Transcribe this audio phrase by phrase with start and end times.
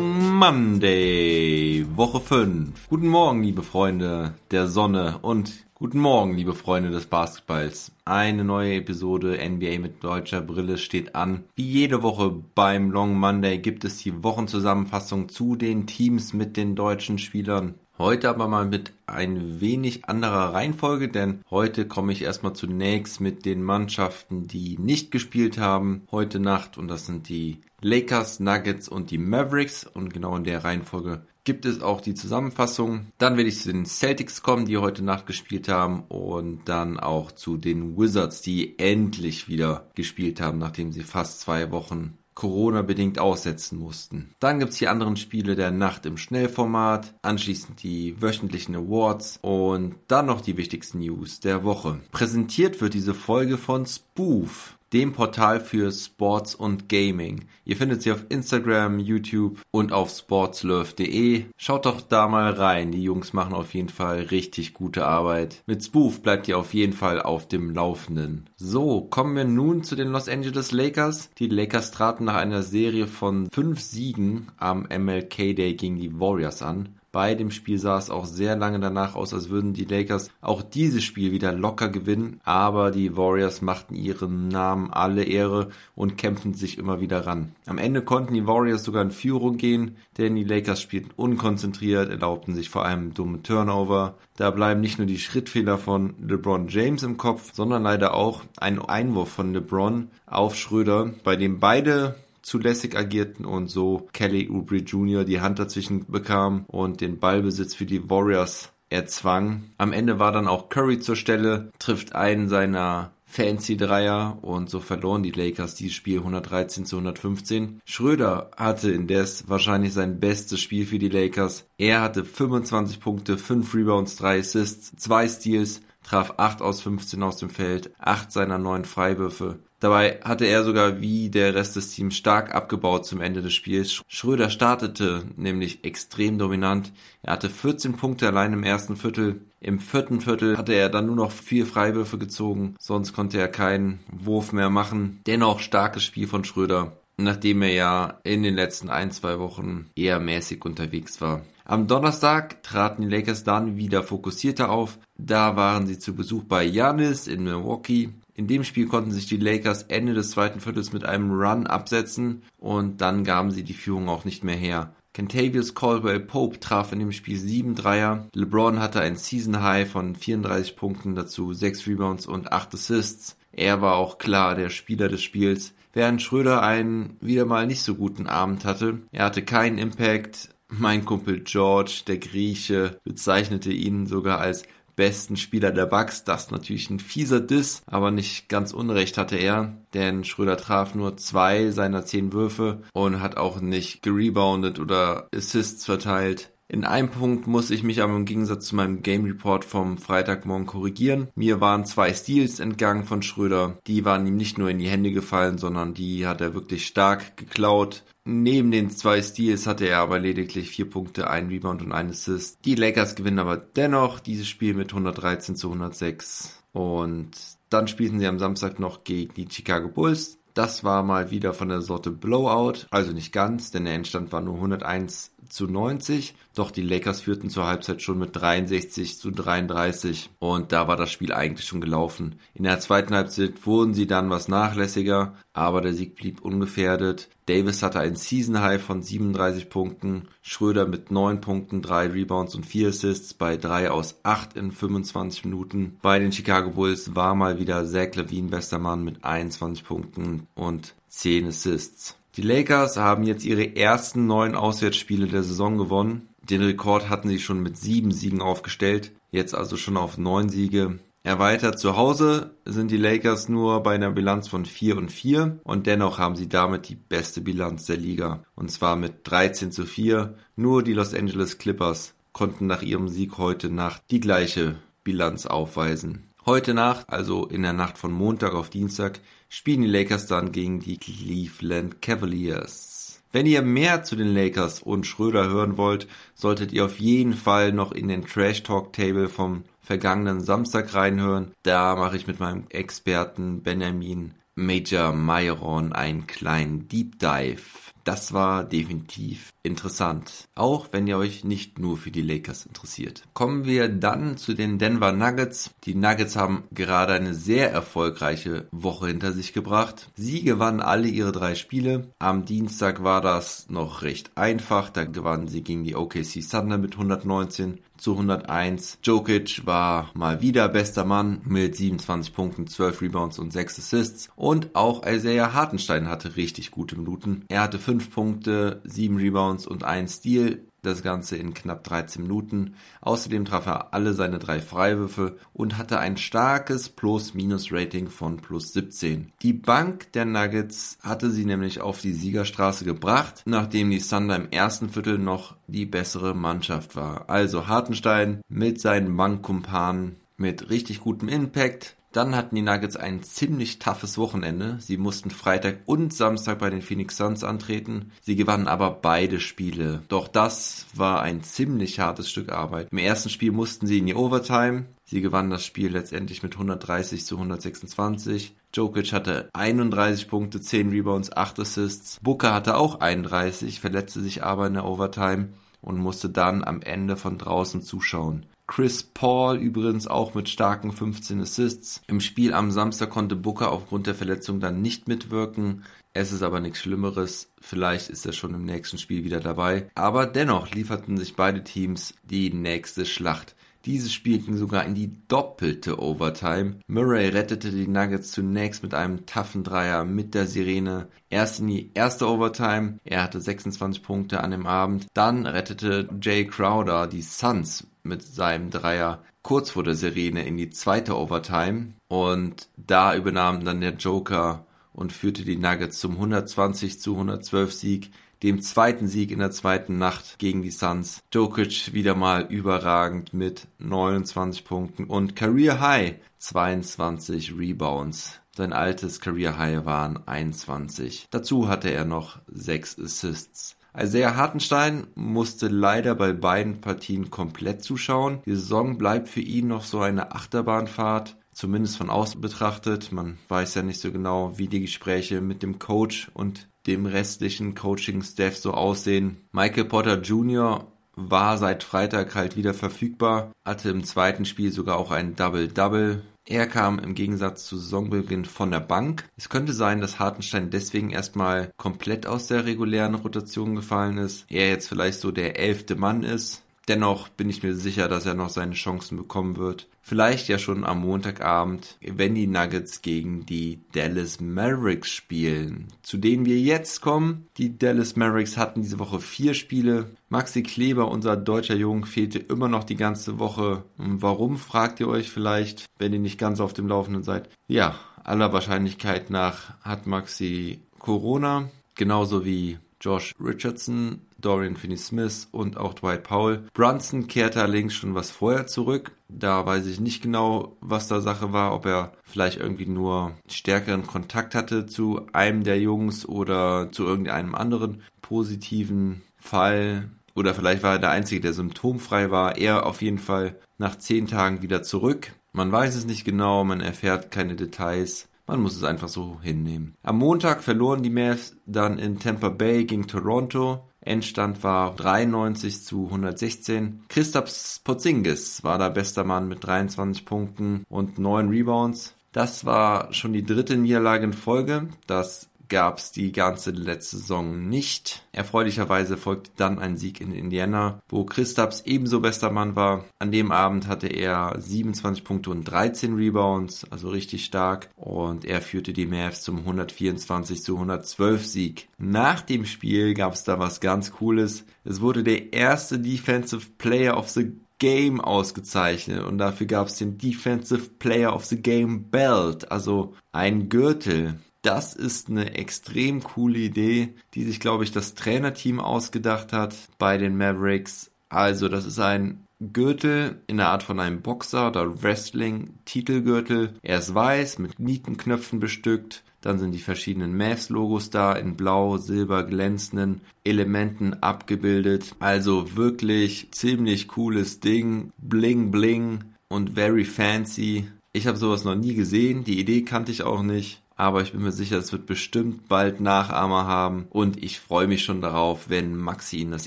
[0.00, 2.88] Monday, Woche 5.
[2.88, 7.90] Guten Morgen, liebe Freunde der Sonne und guten Morgen, liebe Freunde des Basketballs.
[8.04, 11.44] Eine neue Episode NBA mit deutscher Brille steht an.
[11.56, 16.76] Wie jede Woche beim Long Monday gibt es die Wochenzusammenfassung zu den Teams mit den
[16.76, 17.74] deutschen Spielern.
[17.98, 23.44] Heute aber mal mit ein wenig anderer Reihenfolge, denn heute komme ich erstmal zunächst mit
[23.44, 29.10] den Mannschaften, die nicht gespielt haben heute Nacht und das sind die Lakers, Nuggets und
[29.10, 33.06] die Mavericks und genau in der Reihenfolge gibt es auch die Zusammenfassung.
[33.18, 37.32] Dann werde ich zu den Celtics kommen, die heute Nacht gespielt haben und dann auch
[37.32, 43.80] zu den Wizards, die endlich wieder gespielt haben, nachdem sie fast zwei Wochen Corona-bedingt aussetzen
[43.80, 44.30] mussten.
[44.38, 50.26] Dann gibt's die anderen Spiele der Nacht im Schnellformat, anschließend die wöchentlichen Awards und dann
[50.26, 51.98] noch die wichtigsten News der Woche.
[52.12, 57.44] Präsentiert wird diese Folge von Spoof dem Portal für Sports und Gaming.
[57.64, 61.44] Ihr findet sie auf Instagram, YouTube und auf sportslove.de.
[61.56, 62.92] Schaut doch da mal rein.
[62.92, 65.62] Die Jungs machen auf jeden Fall richtig gute Arbeit.
[65.66, 68.48] Mit Spoof bleibt ihr auf jeden Fall auf dem Laufenden.
[68.56, 71.30] So, kommen wir nun zu den Los Angeles Lakers.
[71.38, 76.62] Die Lakers traten nach einer Serie von fünf Siegen am MLK Day gegen die Warriors
[76.62, 76.97] an.
[77.18, 80.62] Bei dem Spiel sah es auch sehr lange danach aus, als würden die Lakers auch
[80.62, 86.54] dieses Spiel wieder locker gewinnen, aber die Warriors machten ihrem Namen alle Ehre und kämpften
[86.54, 87.56] sich immer wieder ran.
[87.66, 92.54] Am Ende konnten die Warriors sogar in Führung gehen, denn die Lakers spielten unkonzentriert, erlaubten
[92.54, 94.14] sich vor allem dumme Turnover.
[94.36, 98.80] Da bleiben nicht nur die Schrittfehler von LeBron James im Kopf, sondern leider auch ein
[98.80, 102.14] Einwurf von LeBron auf Schröder, bei dem beide
[102.48, 105.24] zulässig agierten und so Kelly Oubre Jr.
[105.24, 109.64] die Hand dazwischen bekam und den Ballbesitz für die Warriors erzwang.
[109.76, 114.80] Am Ende war dann auch Curry zur Stelle, trifft einen seiner fancy Dreier und so
[114.80, 117.82] verloren die Lakers dieses Spiel 113 zu 115.
[117.84, 121.66] Schröder hatte indes wahrscheinlich sein bestes Spiel für die Lakers.
[121.76, 127.36] Er hatte 25 Punkte, 5 Rebounds, 3 Assists, 2 Steals, traf 8 aus 15 aus
[127.36, 132.16] dem Feld, 8 seiner 9 Freiwürfe Dabei hatte er sogar wie der Rest des Teams
[132.16, 134.02] stark abgebaut zum Ende des Spiels.
[134.08, 136.92] Schröder startete nämlich extrem dominant.
[137.22, 139.42] Er hatte 14 Punkte allein im ersten Viertel.
[139.60, 144.00] Im vierten Viertel hatte er dann nur noch vier Freiwürfe gezogen, sonst konnte er keinen
[144.12, 145.20] Wurf mehr machen.
[145.26, 150.18] Dennoch starkes Spiel von Schröder, nachdem er ja in den letzten ein, zwei Wochen eher
[150.18, 151.42] mäßig unterwegs war.
[151.64, 154.98] Am Donnerstag traten die Lakers dann wieder fokussierter auf.
[155.18, 158.08] Da waren sie zu Besuch bei Janis in Milwaukee.
[158.38, 162.44] In dem Spiel konnten sich die Lakers Ende des zweiten Viertels mit einem Run absetzen
[162.56, 164.94] und dann gaben sie die Führung auch nicht mehr her.
[165.12, 168.28] Kentavious Caldwell Pope traf in dem Spiel sieben Dreier.
[168.36, 173.36] LeBron hatte ein Season High von 34 Punkten, dazu sechs Rebounds und acht Assists.
[173.50, 177.96] Er war auch klar der Spieler des Spiels, während Schröder einen wieder mal nicht so
[177.96, 179.00] guten Abend hatte.
[179.10, 180.50] Er hatte keinen Impact.
[180.68, 184.62] Mein Kumpel George, der Grieche, bezeichnete ihn sogar als
[184.98, 186.24] besten Spieler der Bucks.
[186.24, 191.16] Das natürlich ein fieser Diss, aber nicht ganz unrecht hatte er, denn Schröder traf nur
[191.16, 196.50] zwei seiner zehn Würfe und hat auch nicht gereboundet oder Assists verteilt.
[196.70, 200.66] In einem Punkt muss ich mich aber im Gegensatz zu meinem Game Report vom Freitagmorgen
[200.66, 201.28] korrigieren.
[201.34, 203.78] Mir waren zwei Steals entgangen von Schröder.
[203.86, 207.38] Die waren ihm nicht nur in die Hände gefallen, sondern die hat er wirklich stark
[207.38, 208.04] geklaut.
[208.26, 212.58] Neben den zwei Steals hatte er aber lediglich vier Punkte, ein Rebound und ein Assist.
[212.66, 216.62] Die Lakers gewinnen aber dennoch dieses Spiel mit 113 zu 106.
[216.72, 217.30] Und
[217.70, 220.38] dann spielten sie am Samstag noch gegen die Chicago Bulls.
[220.58, 224.40] Das war mal wieder von der Sorte Blowout, also nicht ganz, denn der Endstand war
[224.40, 226.34] nur 101 zu 90.
[226.54, 231.10] Doch die Lakers führten zur Halbzeit schon mit 63 zu 33 und da war das
[231.10, 232.40] Spiel eigentlich schon gelaufen.
[232.54, 237.28] In der zweiten Halbzeit wurden sie dann was nachlässiger, aber der Sieg blieb ungefährdet.
[237.46, 242.66] Davis hatte ein Season High von 37 Punkten, Schröder mit 9 Punkten, 3 Rebounds und
[242.66, 245.96] 4 Assists bei 3 aus 8 in 25 Minuten.
[246.02, 250.94] Bei den Chicago Bulls war mal wieder Zach Levine bester Mann mit 21 Punkten und
[251.08, 252.16] 10 Assists.
[252.38, 256.28] Die Lakers haben jetzt ihre ersten neun Auswärtsspiele der Saison gewonnen.
[256.48, 261.00] Den Rekord hatten sie schon mit sieben Siegen aufgestellt, jetzt also schon auf neun Siege.
[261.24, 265.88] Erweitert zu Hause sind die Lakers nur bei einer Bilanz von 4 und 4 und
[265.88, 268.44] dennoch haben sie damit die beste Bilanz der Liga.
[268.54, 270.36] Und zwar mit 13 zu 4.
[270.54, 276.28] Nur die Los Angeles Clippers konnten nach ihrem Sieg heute Nacht die gleiche Bilanz aufweisen.
[276.46, 279.18] Heute Nacht, also in der Nacht von Montag auf Dienstag,
[279.48, 283.22] spielen die Lakers dann gegen die Cleveland Cavaliers.
[283.30, 287.72] Wenn ihr mehr zu den Lakers und Schröder hören wollt, solltet ihr auf jeden Fall
[287.72, 291.52] noch in den Trash Talk Table vom vergangenen Samstag reinhören.
[291.62, 298.64] Da mache ich mit meinem Experten Benjamin Major Myron einen kleinen Deep Dive das war
[298.64, 300.48] definitiv interessant.
[300.54, 303.22] Auch wenn ihr euch nicht nur für die Lakers interessiert.
[303.34, 305.72] Kommen wir dann zu den Denver Nuggets.
[305.84, 310.10] Die Nuggets haben gerade eine sehr erfolgreiche Woche hinter sich gebracht.
[310.16, 312.08] Sie gewannen alle ihre drei Spiele.
[312.18, 314.88] Am Dienstag war das noch recht einfach.
[314.88, 318.98] Da gewannen sie gegen die OKC Thunder mit 119 zu 101.
[319.02, 324.30] Jokic war mal wieder bester Mann mit 27 Punkten, 12 Rebounds und 6 Assists.
[324.36, 327.44] Und auch Isaiah Hartenstein hatte richtig gute Minuten.
[327.48, 330.60] Er hatte 5 Punkte, 7 Rebounds und 1 Steal.
[330.88, 332.74] Das Ganze in knapp 13 Minuten.
[333.02, 339.30] Außerdem traf er alle seine drei Freiwürfe und hatte ein starkes Plus-Minus-Rating von plus 17.
[339.42, 344.50] Die Bank der Nuggets hatte sie nämlich auf die Siegerstraße gebracht, nachdem die Thunder im
[344.50, 347.28] ersten Viertel noch die bessere Mannschaft war.
[347.28, 353.78] Also Hartenstein mit seinen Bankkumpanen mit richtig gutem Impact, dann hatten die Nuggets ein ziemlich
[353.78, 354.78] toughes Wochenende.
[354.80, 358.12] Sie mussten Freitag und Samstag bei den Phoenix Suns antreten.
[358.22, 360.02] Sie gewannen aber beide Spiele.
[360.08, 362.88] Doch das war ein ziemlich hartes Stück Arbeit.
[362.90, 364.86] Im ersten Spiel mussten sie in die Overtime.
[365.04, 368.54] Sie gewannen das Spiel letztendlich mit 130 zu 126.
[368.74, 372.18] Jokic hatte 31 Punkte, 10 Rebounds, 8 Assists.
[372.22, 375.48] Booker hatte auch 31, verletzte sich aber in der Overtime
[375.80, 378.46] und musste dann am Ende von draußen zuschauen.
[378.68, 382.02] Chris Paul übrigens auch mit starken 15 Assists.
[382.06, 385.84] Im Spiel am Samstag konnte Booker aufgrund der Verletzung dann nicht mitwirken.
[386.12, 387.50] Es ist aber nichts Schlimmeres.
[387.60, 389.90] Vielleicht ist er schon im nächsten Spiel wieder dabei.
[389.94, 393.56] Aber dennoch lieferten sich beide Teams die nächste Schlacht.
[393.86, 396.80] Diese Spiel ging sogar in die doppelte Overtime.
[396.88, 401.08] Murray rettete die Nuggets zunächst mit einem taffen Dreier mit der Sirene.
[401.30, 402.98] Erst in die erste Overtime.
[403.04, 405.06] Er hatte 26 Punkte an dem Abend.
[405.14, 410.70] Dann rettete Jay Crowder die Suns mit seinem Dreier kurz vor der Sirene in die
[410.70, 417.12] zweite Overtime und da übernahm dann der Joker und führte die Nuggets zum 120 zu
[417.14, 418.10] 112 Sieg,
[418.42, 421.20] dem zweiten Sieg in der zweiten Nacht gegen die Suns.
[421.32, 428.40] Jokic wieder mal überragend mit 29 Punkten und Career High 22 Rebounds.
[428.56, 431.28] Sein altes Career High waren 21.
[431.30, 433.77] Dazu hatte er noch 6 Assists.
[434.00, 438.40] Isaiah Hartenstein musste leider bei beiden Partien komplett zuschauen.
[438.46, 443.10] Die Saison bleibt für ihn noch so eine Achterbahnfahrt zumindest von außen betrachtet.
[443.10, 447.74] Man weiß ja nicht so genau, wie die Gespräche mit dem Coach und dem restlichen
[447.74, 449.38] Coaching-Staff so aussehen.
[449.50, 450.86] Michael Potter Jr.
[451.16, 456.22] war seit Freitag halt wieder verfügbar, hatte im zweiten Spiel sogar auch ein Double-Double.
[456.50, 459.28] Er kam im Gegensatz zu Saisonbeginn von der Bank.
[459.36, 464.46] Es könnte sein, dass Hartenstein deswegen erstmal komplett aus der regulären Rotation gefallen ist.
[464.48, 466.62] Er jetzt vielleicht so der elfte Mann ist.
[466.88, 469.86] Dennoch bin ich mir sicher, dass er noch seine Chancen bekommen wird.
[470.00, 475.88] Vielleicht ja schon am Montagabend, wenn die Nuggets gegen die Dallas Mavericks spielen.
[476.02, 477.46] Zu denen wir jetzt kommen.
[477.58, 480.06] Die Dallas Mavericks hatten diese Woche vier Spiele.
[480.30, 483.84] Maxi Kleber, unser deutscher Jung, fehlte immer noch die ganze Woche.
[483.98, 487.50] Warum, fragt ihr euch vielleicht, wenn ihr nicht ganz auf dem Laufenden seid.
[487.66, 491.68] Ja, aller Wahrscheinlichkeit nach hat Maxi Corona.
[491.94, 496.64] Genauso wie Josh Richardson, Dorian Finney-Smith und auch Dwight Powell.
[496.72, 499.12] Brunson kehrte allerdings schon was vorher zurück.
[499.28, 504.06] Da weiß ich nicht genau, was da Sache war, ob er vielleicht irgendwie nur stärkeren
[504.06, 510.10] Kontakt hatte zu einem der Jungs oder zu irgendeinem anderen positiven Fall.
[510.34, 512.56] Oder vielleicht war er der Einzige, der symptomfrei war.
[512.56, 515.32] Er auf jeden Fall nach zehn Tagen wieder zurück.
[515.52, 518.28] Man weiß es nicht genau, man erfährt keine Details.
[518.46, 519.94] Man muss es einfach so hinnehmen.
[520.02, 523.87] Am Montag verloren die Mavs dann in Tampa Bay gegen Toronto.
[524.08, 527.04] Endstand war 93 zu 116.
[527.08, 532.14] Christoph Porzingis war der bester Mann mit 23 Punkten und 9 Rebounds.
[532.32, 534.88] Das war schon die dritte Niederlage in Folge.
[535.06, 538.22] Das gab es die ganze letzte Saison nicht.
[538.32, 543.04] Erfreulicherweise folgte dann ein Sieg in Indiana, wo Christaps ebenso bester Mann war.
[543.18, 547.90] An dem Abend hatte er 27 Punkte und 13 Rebounds, also richtig stark.
[547.96, 551.88] Und er führte die Mavs zum 124 zu 112 Sieg.
[551.98, 554.64] Nach dem Spiel gab es da was ganz Cooles.
[554.84, 560.18] Es wurde der erste Defensive Player of the Game ausgezeichnet und dafür gab es den
[560.18, 567.14] Defensive Player of the Game Belt, also ein Gürtel das ist eine extrem coole Idee,
[567.34, 571.10] die sich, glaube ich, das Trainerteam ausgedacht hat bei den Mavericks.
[571.28, 576.74] Also, das ist ein Gürtel in der Art von einem Boxer oder Wrestling-Titelgürtel.
[576.82, 579.22] Er ist weiß, mit Nietenknöpfen bestückt.
[579.40, 585.14] Dann sind die verschiedenen Mavs-Logos da in blau, silber, glänzenden Elementen abgebildet.
[585.20, 588.10] Also wirklich ziemlich cooles Ding.
[588.18, 590.88] Bling, bling und very fancy.
[591.12, 592.42] Ich habe sowas noch nie gesehen.
[592.42, 593.80] Die Idee kannte ich auch nicht.
[593.98, 597.06] Aber ich bin mir sicher, es wird bestimmt bald Nachahmer haben.
[597.10, 599.66] Und ich freue mich schon darauf, wenn Maxi ihn das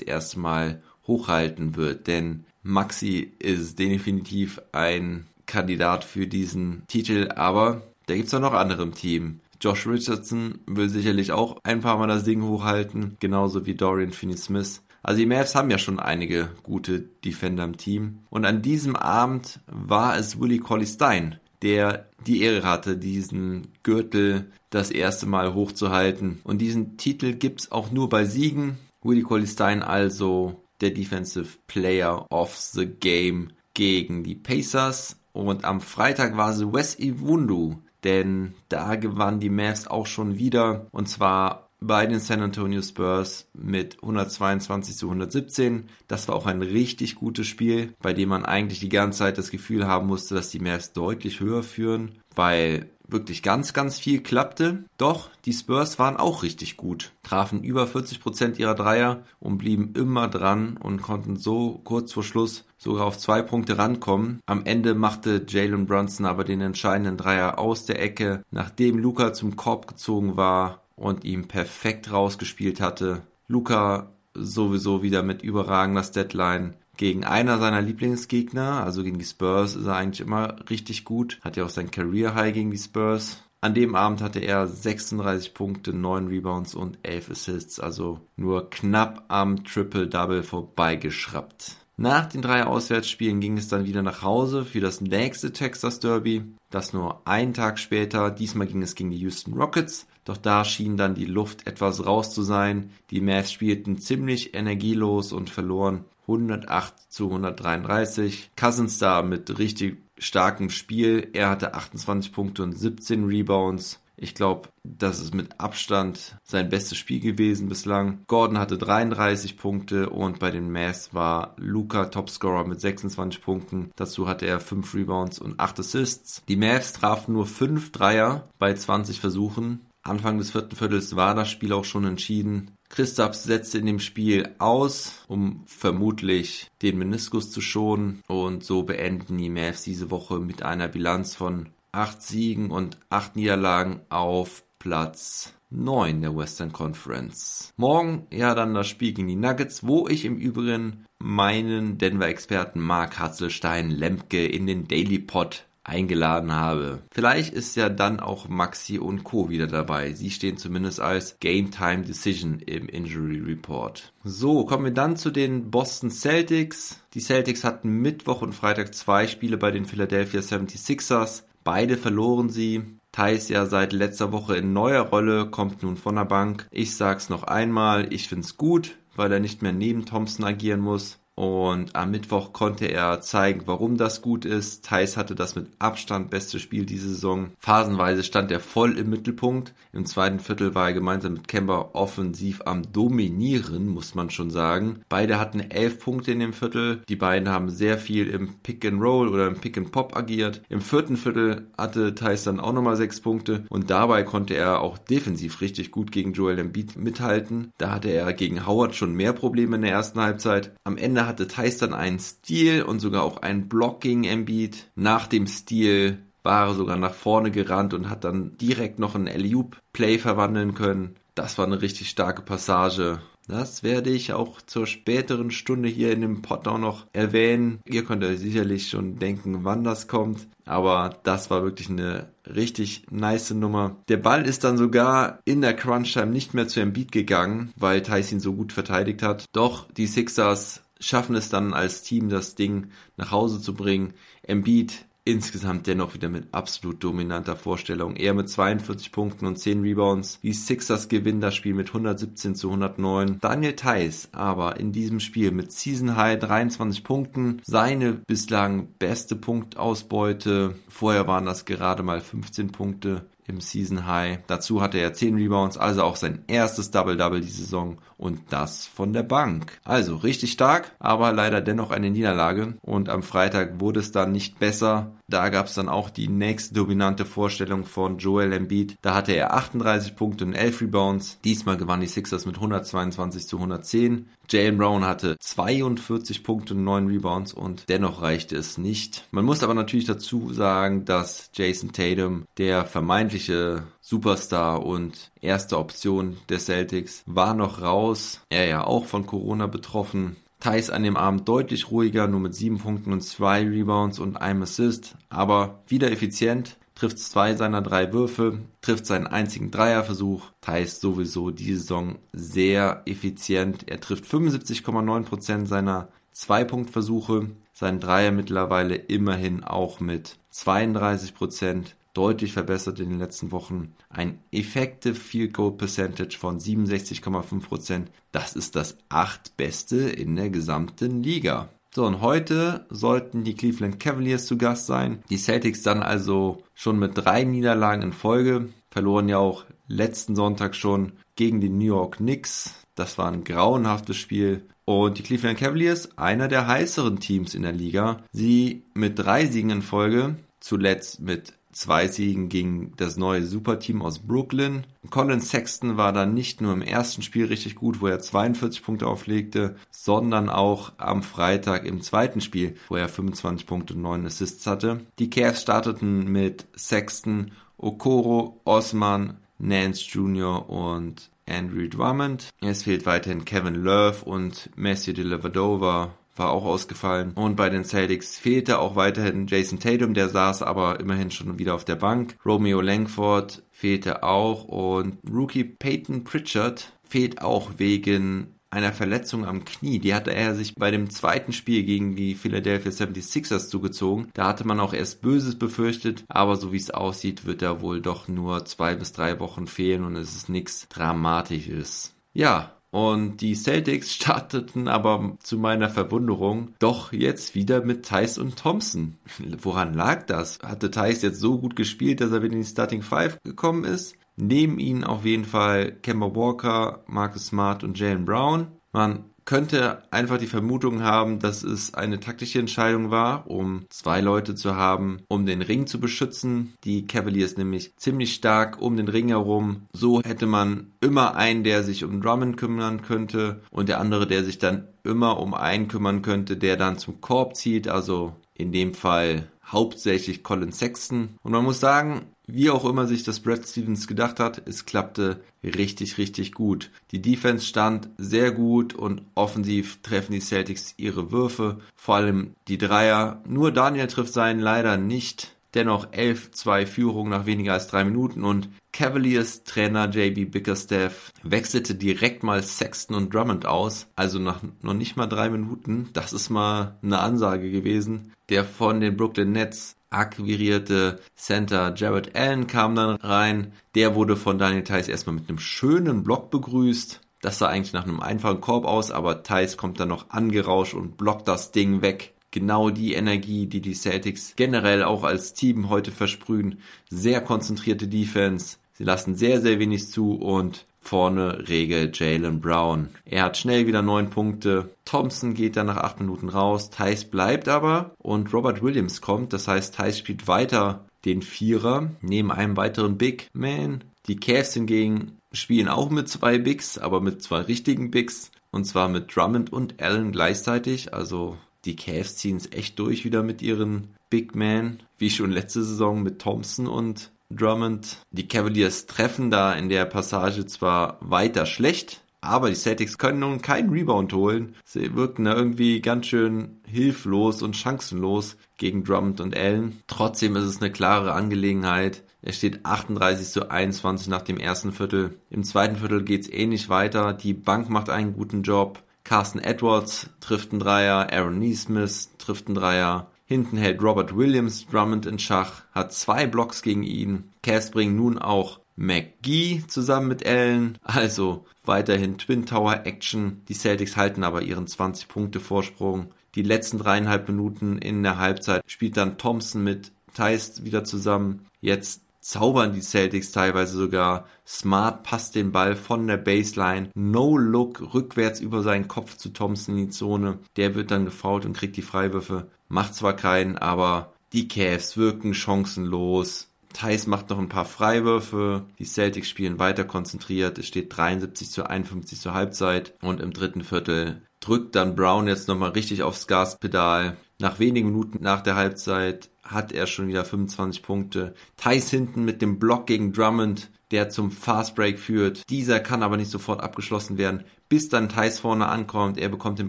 [0.00, 2.06] erste Mal hochhalten wird.
[2.06, 7.28] Denn Maxi ist definitiv ein Kandidat für diesen Titel.
[7.36, 9.40] Aber da gibt es auch noch andere im Team.
[9.60, 14.82] Josh Richardson will sicherlich auch ein paar Mal das Ding hochhalten, genauso wie Dorian Finney-Smith.
[15.02, 18.20] Also die Mavs haben ja schon einige gute Defender im Team.
[18.30, 24.50] Und an diesem Abend war es Willie Colley Stein, der die Ehre hatte, diesen Gürtel
[24.70, 26.40] das erste Mal hochzuhalten.
[26.44, 28.78] Und diesen Titel gibt's auch nur bei Siegen.
[29.02, 29.48] Willie Colley
[29.80, 35.16] also der Defensive Player of the Game gegen die Pacers.
[35.32, 40.86] Und am Freitag war es Wes Iwundu, denn da gewannen die Mavs auch schon wieder
[40.90, 45.88] und zwar bei den San Antonio Spurs mit 122 zu 117.
[46.08, 49.50] Das war auch ein richtig gutes Spiel, bei dem man eigentlich die ganze Zeit das
[49.50, 54.84] Gefühl haben musste, dass die Mavs deutlich höher führen, weil wirklich ganz, ganz viel klappte.
[54.96, 59.92] Doch die Spurs waren auch richtig gut, trafen über 40 Prozent ihrer Dreier und blieben
[59.94, 64.40] immer dran und konnten so kurz vor Schluss sogar auf zwei Punkte rankommen.
[64.46, 69.56] Am Ende machte Jalen Brunson aber den entscheidenden Dreier aus der Ecke, nachdem Luca zum
[69.56, 73.22] Korb gezogen war und ihm perfekt rausgespielt hatte.
[73.48, 79.86] Luca sowieso wieder mit überragender Deadline gegen einer seiner Lieblingsgegner, also gegen die Spurs, ist
[79.86, 81.38] er eigentlich immer richtig gut.
[81.42, 83.42] Hat ja auch sein Career High gegen die Spurs.
[83.60, 89.24] An dem Abend hatte er 36 Punkte, 9 Rebounds und 11 Assists, also nur knapp
[89.28, 91.76] am Triple-Double vorbeigeschraubt.
[91.96, 96.42] Nach den drei Auswärtsspielen ging es dann wieder nach Hause für das nächste Texas Derby,
[96.70, 100.96] das nur einen Tag später, diesmal ging es gegen die Houston Rockets, doch da schien
[100.96, 102.90] dann die Luft etwas raus zu sein.
[103.10, 108.52] Die Mavs spielten ziemlich energielos und verloren 108 zu 133.
[108.56, 111.28] Cousins da mit richtig starkem Spiel.
[111.32, 113.98] Er hatte 28 Punkte und 17 Rebounds.
[114.16, 118.22] Ich glaube, das ist mit Abstand sein bestes Spiel gewesen bislang.
[118.28, 123.90] Gordon hatte 33 Punkte und bei den Mavs war Luca Topscorer mit 26 Punkten.
[123.96, 126.44] Dazu hatte er 5 Rebounds und 8 Assists.
[126.46, 129.80] Die Mavs trafen nur 5 Dreier bei 20 Versuchen.
[130.02, 132.72] Anfang des vierten Viertels war das Spiel auch schon entschieden.
[132.88, 138.22] Christaps setzte in dem Spiel aus, um vermutlich den Meniskus zu schonen.
[138.26, 143.36] Und so beenden die Mavs diese Woche mit einer Bilanz von acht Siegen und acht
[143.36, 147.72] Niederlagen auf Platz 9 der Western Conference.
[147.76, 153.18] Morgen ja dann das Spiel gegen die Nuggets, wo ich im Übrigen meinen Denver-Experten Mark
[153.18, 157.02] Hatzelstein-Lemke in den Daily Pod eingeladen habe.
[157.10, 159.50] Vielleicht ist ja dann auch Maxi und Co.
[159.50, 160.12] wieder dabei.
[160.12, 164.12] Sie stehen zumindest als Game Time Decision im Injury Report.
[164.24, 167.00] So, kommen wir dann zu den Boston Celtics.
[167.14, 171.42] Die Celtics hatten Mittwoch und Freitag zwei Spiele bei den Philadelphia 76ers.
[171.64, 172.82] Beide verloren sie.
[173.12, 176.66] Thais ja seit letzter Woche in neuer Rolle, kommt nun von der Bank.
[176.70, 181.18] Ich sag's noch einmal, ich find's gut, weil er nicht mehr neben Thompson agieren muss.
[181.34, 184.84] Und am Mittwoch konnte er zeigen, warum das gut ist.
[184.84, 187.52] Thais hatte das mit Abstand beste Spiel diese Saison.
[187.58, 189.72] Phasenweise stand er voll im Mittelpunkt.
[189.94, 195.00] Im zweiten Viertel war er gemeinsam mit Kemba offensiv am Dominieren, muss man schon sagen.
[195.08, 197.02] Beide hatten elf Punkte in dem Viertel.
[197.08, 200.60] Die beiden haben sehr viel im Pick and Roll oder im Pick and Pop agiert.
[200.68, 204.98] Im vierten Viertel hatte Thais dann auch nochmal sechs Punkte und dabei konnte er auch
[204.98, 207.72] defensiv richtig gut gegen Joel Embiid mithalten.
[207.78, 210.72] Da hatte er gegen Howard schon mehr Probleme in der ersten Halbzeit.
[210.84, 214.88] Am Ende hatte Thais dann einen Stil und sogar auch einen Blocking Embiid.
[214.94, 219.28] Nach dem Stil war er sogar nach vorne gerannt und hat dann direkt noch einen
[219.28, 221.16] Alley-Oop Play verwandeln können.
[221.34, 223.20] Das war eine richtig starke Passage.
[223.48, 227.80] Das werde ich auch zur späteren Stunde hier in dem Pod auch noch erwähnen.
[227.84, 230.46] Ihr könnt euch sicherlich schon denken, wann das kommt.
[230.64, 233.96] Aber das war wirklich eine richtig nice Nummer.
[234.08, 238.38] Der Ball ist dann sogar in der Crunch-Time nicht mehr zu Embiid gegangen, weil Tyson
[238.38, 239.46] so gut verteidigt hat.
[239.52, 244.14] Doch die Sixers schaffen es dann als Team, das Ding nach Hause zu bringen.
[244.42, 248.16] Embiid insgesamt dennoch wieder mit absolut dominanter Vorstellung.
[248.16, 250.40] Er mit 42 Punkten und 10 Rebounds.
[250.42, 253.38] Die Sixers gewinnen das Spiel mit 117 zu 109.
[253.40, 257.62] Daniel Theiss aber in diesem Spiel mit Season High 23 Punkten.
[257.64, 260.74] Seine bislang beste Punktausbeute.
[260.88, 264.38] Vorher waren das gerade mal 15 Punkte im Season High.
[264.46, 269.12] Dazu hatte er 10 Rebounds, also auch sein erstes Double-Double die Saison und das von
[269.12, 269.80] der Bank.
[269.84, 274.58] Also richtig stark, aber leider dennoch eine Niederlage und am Freitag wurde es dann nicht
[274.58, 275.12] besser.
[275.28, 278.96] Da gab es dann auch die nächste dominante Vorstellung von Joel Embiid.
[279.02, 281.38] Da hatte er 38 Punkte und 11 Rebounds.
[281.44, 284.28] Diesmal gewannen die Sixers mit 122 zu 110.
[284.50, 289.26] Jalen Brown hatte 42 Punkte und 9 Rebounds und dennoch reichte es nicht.
[289.30, 296.36] Man muss aber natürlich dazu sagen, dass Jason Tatum, der vermeintliche Superstar und erste Option
[296.50, 298.42] der Celtics, war noch raus.
[298.50, 300.36] Er ja auch von Corona betroffen.
[300.60, 304.64] Thais an dem Abend deutlich ruhiger, nur mit 7 Punkten und 2 Rebounds und einem
[304.64, 310.42] Assist, aber wieder effizient, trifft zwei seiner drei Würfe, trifft seinen einzigen Dreierversuch.
[310.60, 313.88] Thais sowieso die Saison sehr effizient.
[313.88, 323.10] Er trifft 75,9% seiner Zwei-Punkt-Versuche, sein Dreier mittlerweile immerhin auch mit 32% deutlich verbessert in
[323.10, 323.94] den letzten Wochen.
[324.08, 328.06] Ein Effective Field Goal Percentage von 67,5%.
[328.30, 331.68] Das ist das achtbeste in der gesamten Liga.
[331.94, 335.22] So, und heute sollten die Cleveland Cavaliers zu Gast sein.
[335.28, 338.70] Die Celtics dann also schon mit drei Niederlagen in Folge.
[338.90, 342.74] Verloren ja auch letzten Sonntag schon gegen die New York Knicks.
[342.94, 344.64] Das war ein grauenhaftes Spiel.
[344.86, 348.22] Und die Cleveland Cavaliers, einer der heißeren Teams in der Liga.
[348.32, 350.36] Sie mit drei Siegen in Folge.
[350.60, 354.86] Zuletzt mit zwei Siegen gegen das neue Superteam aus Brooklyn.
[355.10, 359.06] Colin Sexton war dann nicht nur im ersten Spiel richtig gut, wo er 42 Punkte
[359.06, 364.66] auflegte, sondern auch am Freitag im zweiten Spiel, wo er 25 Punkte und 9 Assists
[364.66, 365.00] hatte.
[365.18, 370.68] Die Cavs starteten mit Sexton, Okoro, Osman, Nance Jr.
[370.68, 372.50] und Andrew Drummond.
[372.60, 377.32] Es fehlt weiterhin Kevin Love und Matthew Dellavedova war auch ausgefallen.
[377.34, 381.74] Und bei den Celtics fehlte auch weiterhin Jason Tatum, der saß aber immerhin schon wieder
[381.74, 382.36] auf der Bank.
[382.44, 389.98] Romeo Langford fehlte auch und Rookie Peyton Pritchard fehlt auch wegen einer Verletzung am Knie.
[389.98, 394.28] Die hatte er sich bei dem zweiten Spiel gegen die Philadelphia 76ers zugezogen.
[394.32, 398.00] Da hatte man auch erst Böses befürchtet, aber so wie es aussieht, wird er wohl
[398.00, 402.14] doch nur zwei bis drei Wochen fehlen und es ist nichts Dramatisches.
[402.32, 408.56] Ja, und die Celtics starteten aber zu meiner Verwunderung doch jetzt wieder mit Thais und
[408.56, 409.16] Thompson.
[409.62, 410.58] Woran lag das?
[410.62, 414.14] Hatte Thais jetzt so gut gespielt, dass er wieder in die Starting Five gekommen ist?
[414.36, 418.68] Neben ihnen auf jeden Fall Kemba Walker, Marcus Smart und Jalen Brown.
[418.92, 424.54] Man könnte einfach die Vermutung haben, dass es eine taktische Entscheidung war, um zwei Leute
[424.54, 426.74] zu haben, um den Ring zu beschützen.
[426.84, 429.82] Die Cavaliers nämlich ziemlich stark um den Ring herum.
[429.92, 434.44] So hätte man immer einen, der sich um Drummond kümmern könnte und der andere, der
[434.44, 437.88] sich dann immer um einen kümmern könnte, der dann zum Korb zieht.
[437.88, 441.30] Also in dem Fall hauptsächlich Colin Sexton.
[441.42, 445.40] Und man muss sagen, wie auch immer sich das Brad Stevens gedacht hat, es klappte
[445.62, 446.90] richtig, richtig gut.
[447.10, 452.78] Die Defense stand sehr gut und offensiv treffen die Celtics ihre Würfe, vor allem die
[452.78, 453.42] Dreier.
[453.46, 455.54] Nur Daniel trifft seinen leider nicht.
[455.74, 462.42] Dennoch 11-2 Führung nach weniger als drei Minuten und Cavaliers Trainer JB Bickerstaff wechselte direkt
[462.42, 466.10] mal Sexton und Drummond aus, also nach noch nicht mal drei Minuten.
[466.12, 468.34] Das ist mal eine Ansage gewesen.
[468.50, 473.72] Der von den Brooklyn Nets akquirierte Center Jared Allen kam dann rein.
[473.94, 477.20] Der wurde von Daniel Theiss erstmal mit einem schönen Block begrüßt.
[477.40, 481.16] Das sah eigentlich nach einem einfachen Korb aus, aber Theiss kommt dann noch angerauscht und
[481.16, 482.34] blockt das Ding weg.
[482.52, 486.80] Genau die Energie, die die Celtics generell auch als Team heute versprühen.
[487.10, 488.76] Sehr konzentrierte Defense.
[488.92, 493.08] Sie lassen sehr, sehr wenig zu und Vorne regelt Jalen Brown.
[493.24, 494.94] Er hat schnell wieder neun Punkte.
[495.04, 496.90] Thompson geht dann nach acht Minuten raus.
[496.90, 499.52] Thais bleibt aber und Robert Williams kommt.
[499.52, 504.04] Das heißt, Thais spielt weiter den Vierer neben einem weiteren Big Man.
[504.26, 508.52] Die Cavs hingegen spielen auch mit zwei Bigs, aber mit zwei richtigen Bigs.
[508.70, 511.12] Und zwar mit Drummond und Allen gleichzeitig.
[511.12, 515.00] Also die Cavs ziehen es echt durch wieder mit ihren Big Man.
[515.18, 518.18] Wie schon letzte Saison mit Thompson und Drummond.
[518.30, 523.62] Die Cavaliers treffen da in der Passage zwar weiter schlecht, aber die Celtics können nun
[523.62, 524.74] keinen Rebound holen.
[524.84, 530.02] Sie wirken da irgendwie ganz schön hilflos und chancenlos gegen Drummond und Allen.
[530.08, 532.24] Trotzdem ist es eine klare Angelegenheit.
[532.42, 535.36] Es steht 38 zu 21 nach dem ersten Viertel.
[535.50, 537.32] Im zweiten Viertel geht's ähnlich weiter.
[537.32, 539.02] Die Bank macht einen guten Job.
[539.24, 545.26] Carson Edwards trifft einen Dreier, Aaron Neesmith trifft einen Dreier, Hinten hält Robert Williams Drummond
[545.26, 547.52] in Schach, hat zwei Blocks gegen ihn.
[547.62, 553.60] Cass bringt nun auch McGee zusammen mit Allen, also weiterhin Twin Tower Action.
[553.68, 556.28] Die Celtics halten aber ihren 20 Punkte Vorsprung.
[556.54, 561.66] Die letzten dreieinhalb Minuten in der Halbzeit spielt dann Thompson mit Theist wieder zusammen.
[561.82, 564.46] Jetzt zaubern die Celtics teilweise sogar.
[564.66, 569.96] Smart passt den Ball von der Baseline, no look, rückwärts über seinen Kopf zu Thompson
[569.96, 570.58] in die Zone.
[570.76, 572.68] Der wird dann gefault und kriegt die Freiwürfe.
[572.92, 576.68] Macht zwar keinen, aber die Cavs wirken chancenlos.
[576.92, 578.84] Thais macht noch ein paar Freiwürfe.
[578.98, 580.76] Die Celtics spielen weiter konzentriert.
[580.76, 583.14] Es steht 73 zu 51 zur Halbzeit.
[583.22, 587.38] Und im dritten Viertel drückt dann Brown jetzt nochmal richtig aufs Gaspedal.
[587.58, 591.54] Nach wenigen Minuten nach der Halbzeit hat er schon wieder 25 Punkte.
[591.78, 595.62] Thais hinten mit dem Block gegen Drummond, der zum Fast Break führt.
[595.70, 599.36] Dieser kann aber nicht sofort abgeschlossen werden, bis dann Thais vorne ankommt.
[599.36, 599.88] Er bekommt den